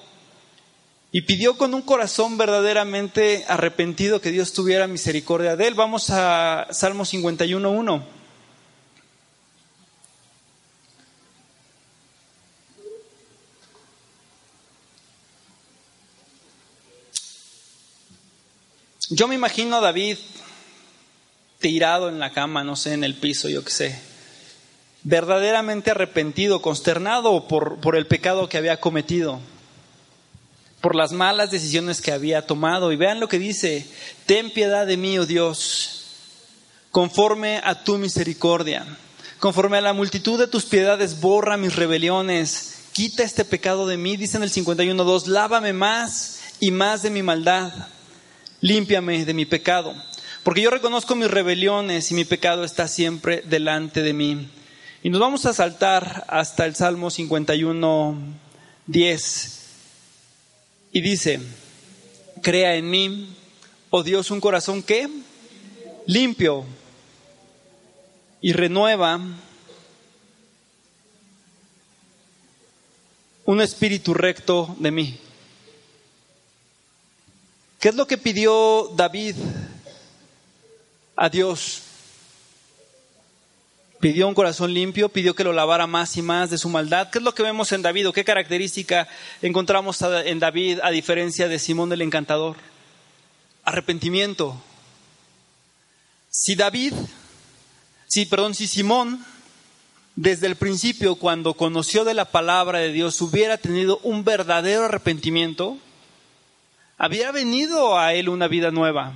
[1.12, 5.74] y pidió con un corazón verdaderamente arrepentido que Dios tuviera misericordia de él?
[5.74, 8.19] Vamos a Salmo 51.1.
[19.20, 20.18] Yo me imagino a David
[21.60, 24.00] tirado en la cama, no sé, en el piso, yo qué sé,
[25.04, 29.42] verdaderamente arrepentido, consternado por, por el pecado que había cometido,
[30.80, 32.94] por las malas decisiones que había tomado.
[32.94, 33.86] Y vean lo que dice,
[34.26, 36.06] ten piedad de mí, oh Dios,
[36.90, 38.86] conforme a tu misericordia,
[39.38, 44.16] conforme a la multitud de tus piedades, borra mis rebeliones, quita este pecado de mí,
[44.16, 47.74] dice en el 51.2, lávame más y más de mi maldad,
[48.62, 49.94] límpiame de mi pecado.
[50.44, 54.50] Porque yo reconozco mis rebeliones y mi pecado está siempre delante de mí.
[55.04, 58.18] Y nos vamos a saltar hasta el Salmo 51,
[58.88, 59.60] 10.
[60.92, 61.40] Y dice,
[62.42, 63.36] crea en mí,
[63.90, 65.08] oh Dios, un corazón que
[66.06, 66.66] limpio
[68.42, 69.20] y renueva
[73.46, 75.20] un espíritu recto de mí.
[77.80, 79.36] ¿Qué es lo que pidió David
[81.16, 81.84] a Dios?
[84.02, 87.10] Pidió un corazón limpio, pidió que lo lavara más y más de su maldad.
[87.10, 89.08] ¿Qué es lo que vemos en David o qué característica
[89.42, 92.58] encontramos en David a diferencia de Simón el Encantador?
[93.64, 94.62] Arrepentimiento.
[96.30, 96.94] Si David,
[98.08, 99.26] si, perdón, si Simón
[100.18, 105.78] desde el principio, cuando conoció de la palabra de Dios, hubiera tenido un verdadero arrepentimiento,
[107.00, 109.14] habría venido a él una vida nueva,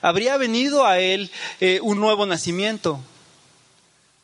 [0.00, 1.30] habría venido a él
[1.60, 2.98] eh, un nuevo nacimiento.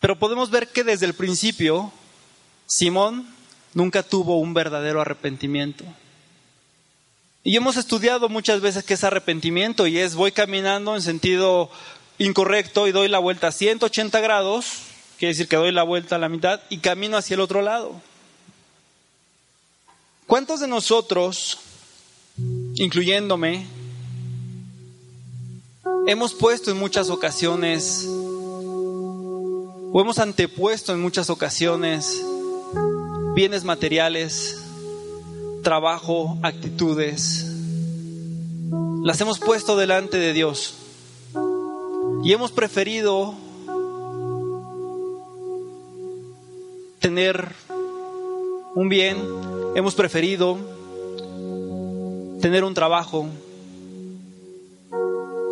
[0.00, 1.92] Pero podemos ver que desde el principio
[2.66, 3.28] Simón
[3.74, 5.84] nunca tuvo un verdadero arrepentimiento.
[7.44, 11.70] Y hemos estudiado muchas veces qué es arrepentimiento y es voy caminando en sentido
[12.18, 14.82] incorrecto y doy la vuelta a 180 grados,
[15.18, 18.00] quiere decir que doy la vuelta a la mitad y camino hacia el otro lado.
[20.26, 21.58] ¿Cuántos de nosotros,
[22.74, 23.66] incluyéndome,
[26.06, 28.06] hemos puesto en muchas ocasiones
[29.94, 32.24] o hemos antepuesto en muchas ocasiones
[33.34, 34.62] bienes materiales,
[35.62, 37.46] trabajo, actitudes.
[39.02, 40.74] Las hemos puesto delante de Dios
[42.24, 43.34] y hemos preferido
[47.00, 47.52] tener
[48.74, 49.18] un bien,
[49.74, 50.56] hemos preferido
[52.42, 53.28] tener un trabajo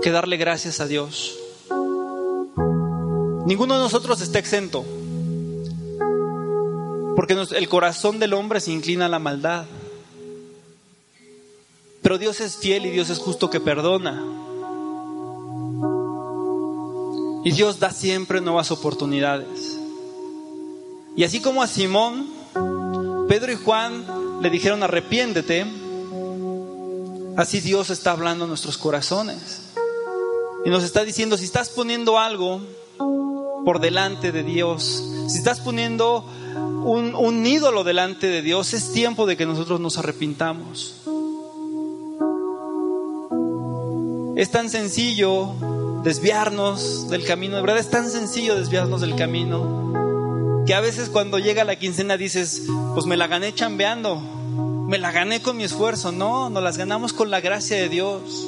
[0.02, 1.38] que darle gracias a Dios.
[3.46, 4.84] Ninguno de nosotros está exento.
[7.14, 9.66] Porque el corazón del hombre se inclina a la maldad.
[12.02, 14.24] Pero Dios es fiel y Dios es justo que perdona.
[17.44, 19.78] Y Dios da siempre nuevas oportunidades.
[21.16, 22.26] Y así como a Simón,
[23.28, 25.66] Pedro y Juan le dijeron arrepiéntete,
[27.36, 29.62] así Dios está hablando a nuestros corazones.
[30.64, 32.60] Y nos está diciendo, si estás poniendo algo
[33.64, 36.24] por delante de Dios, si estás poniendo
[36.84, 40.96] un, un ídolo delante de Dios, es tiempo de que nosotros nos arrepintamos.
[44.36, 45.54] Es tan sencillo
[46.02, 51.38] desviarnos del camino, de verdad es tan sencillo desviarnos del camino, que a veces cuando
[51.38, 52.62] llega la quincena dices,
[52.94, 54.39] pues me la gané chambeando,
[54.90, 58.44] me la gané con mi esfuerzo, no, nos las ganamos con la gracia de Dios.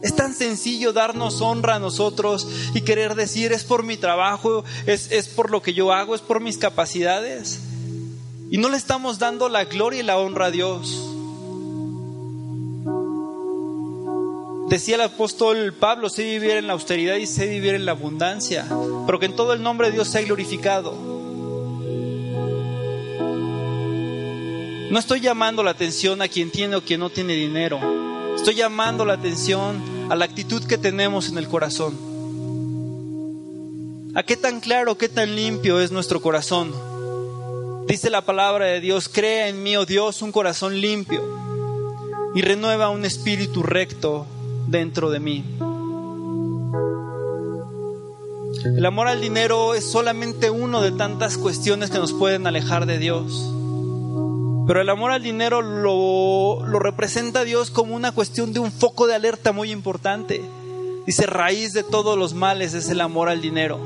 [0.00, 5.12] Es tan sencillo darnos honra a nosotros y querer decir es por mi trabajo, es,
[5.12, 7.60] es por lo que yo hago, es por mis capacidades.
[8.50, 10.98] Y no le estamos dando la gloria y la honra a Dios.
[14.70, 18.66] Decía el apóstol Pablo, sé vivir en la austeridad y sé vivir en la abundancia,
[19.04, 21.15] pero que en todo el nombre de Dios sea glorificado.
[24.90, 27.80] No estoy llamando la atención a quien tiene o quien no tiene dinero.
[28.36, 31.94] Estoy llamando la atención a la actitud que tenemos en el corazón.
[34.14, 36.72] ¿A qué tan claro, qué tan limpio es nuestro corazón?
[37.88, 41.22] Dice la palabra de Dios, crea en mí, oh Dios, un corazón limpio
[42.34, 44.26] y renueva un espíritu recto
[44.68, 45.44] dentro de mí.
[48.64, 52.98] El amor al dinero es solamente uno de tantas cuestiones que nos pueden alejar de
[52.98, 53.52] Dios.
[54.66, 59.06] Pero el amor al dinero lo, lo, representa Dios como una cuestión de un foco
[59.06, 60.42] de alerta muy importante.
[61.06, 63.78] Dice, raíz de todos los males es el amor al dinero.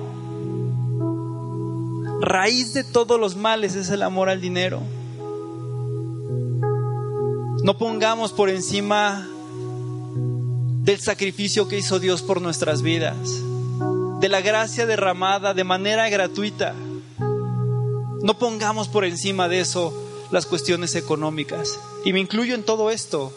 [2.23, 4.81] Raíz de todos los males es el amor al dinero.
[7.63, 9.29] No pongamos por encima
[10.83, 13.17] del sacrificio que hizo Dios por nuestras vidas,
[14.21, 16.75] de la gracia derramada de manera gratuita.
[18.23, 21.79] No pongamos por encima de eso las cuestiones económicas.
[22.05, 23.33] Y me incluyo en todo esto.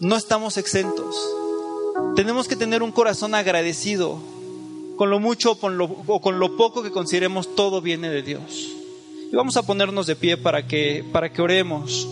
[0.00, 1.16] No estamos exentos.
[2.16, 4.18] Tenemos que tener un corazón agradecido.
[4.96, 8.22] Con lo mucho o con lo, o con lo poco que consideremos, todo viene de
[8.22, 8.68] Dios.
[9.32, 12.08] Y vamos a ponernos de pie para que, para que oremos.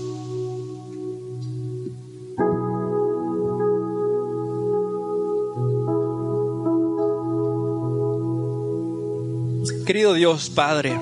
[9.86, 10.98] Querido Dios, Padre,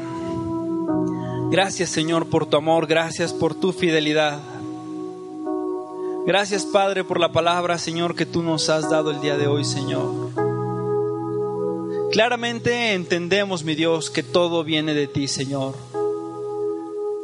[1.50, 4.40] gracias Señor por tu amor, gracias por tu fidelidad.
[6.26, 9.64] Gracias Padre por la palabra, Señor, que tú nos has dado el día de hoy,
[9.64, 10.30] Señor.
[12.12, 15.74] Claramente entendemos, mi Dios, que todo viene de ti, Señor.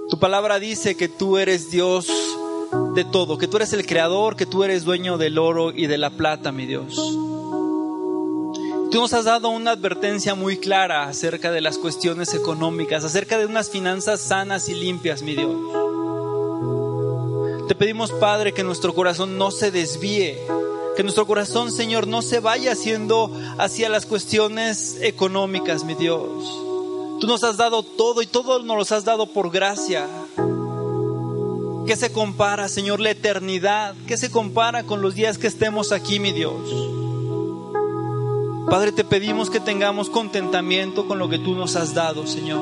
[0.09, 2.09] Tu palabra dice que tú eres Dios
[2.95, 5.99] de todo, que tú eres el creador, que tú eres dueño del oro y de
[5.99, 6.97] la plata, mi Dios.
[8.91, 13.47] Tú nos has dado una advertencia muy clara acerca de las cuestiones económicas, acerca de
[13.47, 15.57] unas finanzas sanas y limpias, mi Dios.
[17.67, 20.39] Te pedimos, Padre, que nuestro corazón no se desvíe,
[20.97, 26.31] que nuestro corazón, Señor, no se vaya haciendo hacia las cuestiones económicas, mi Dios.
[27.21, 30.07] Tú nos has dado todo y todo nos lo has dado por gracia.
[31.87, 33.97] ¿Qué se compara, Señor, la eternidad?
[34.07, 36.96] ¿Qué se compara con los días que estemos aquí, mi Dios?
[38.69, 42.61] Padre, te pedimos que tengamos contentamiento con lo que tú nos has dado, Señor.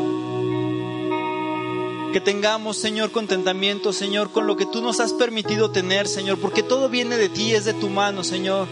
[2.13, 6.63] Que tengamos, Señor, contentamiento, Señor, con lo que tú nos has permitido tener, Señor, porque
[6.63, 8.69] todo viene de ti, es de tu mano, Señor.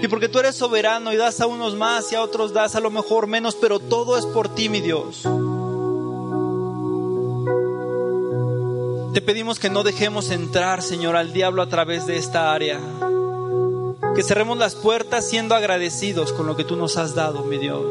[0.00, 2.80] Y porque tú eres soberano y das a unos más y a otros das a
[2.80, 5.22] lo mejor menos, pero todo es por ti, mi Dios.
[9.12, 12.80] Te pedimos que no dejemos entrar, Señor, al diablo a través de esta área
[14.16, 17.84] que cerremos las puertas siendo agradecidos con lo que tú nos has dado, mi Dios.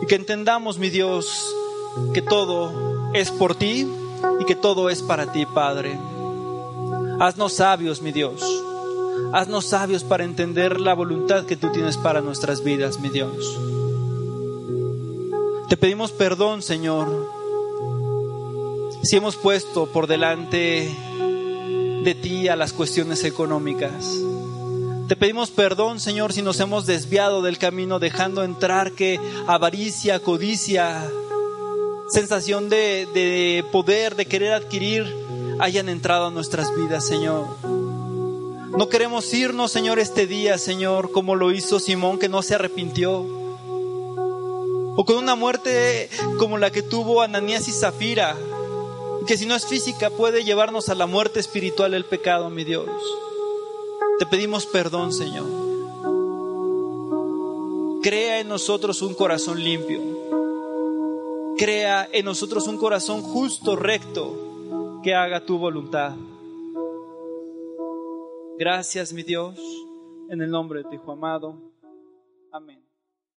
[0.00, 1.54] Y que entendamos, mi Dios,
[2.14, 2.72] que todo
[3.12, 3.86] es por ti
[4.40, 5.98] y que todo es para ti, Padre.
[7.20, 8.42] Haznos sabios, mi Dios.
[9.34, 13.60] Haznos sabios para entender la voluntad que tú tienes para nuestras vidas, mi Dios.
[15.68, 17.28] Te pedimos perdón, Señor,
[19.02, 20.90] si hemos puesto por delante
[22.02, 24.29] de ti a las cuestiones económicas.
[25.10, 29.18] Te pedimos perdón, Señor, si nos hemos desviado del camino, dejando entrar que
[29.48, 31.02] avaricia, codicia,
[32.10, 35.12] sensación de, poder, de querer adquirir,
[35.58, 37.48] hayan entrado a nuestras vidas, Señor.
[37.66, 43.26] No queremos irnos, Señor, este día, Señor, como lo hizo Simón, que no se arrepintió.
[44.94, 46.08] O con una muerte
[46.38, 48.36] como la que tuvo Ananías y Zafira,
[49.26, 52.86] que si no es física puede llevarnos a la muerte espiritual el pecado, mi Dios.
[54.20, 55.46] Te pedimos perdón, Señor.
[58.02, 60.02] Crea en nosotros un corazón limpio.
[61.56, 66.16] Crea en nosotros un corazón justo, recto, que haga tu voluntad.
[68.58, 69.58] Gracias, mi Dios,
[70.28, 71.56] en el nombre de tu Hijo amado.
[72.52, 72.79] Amén.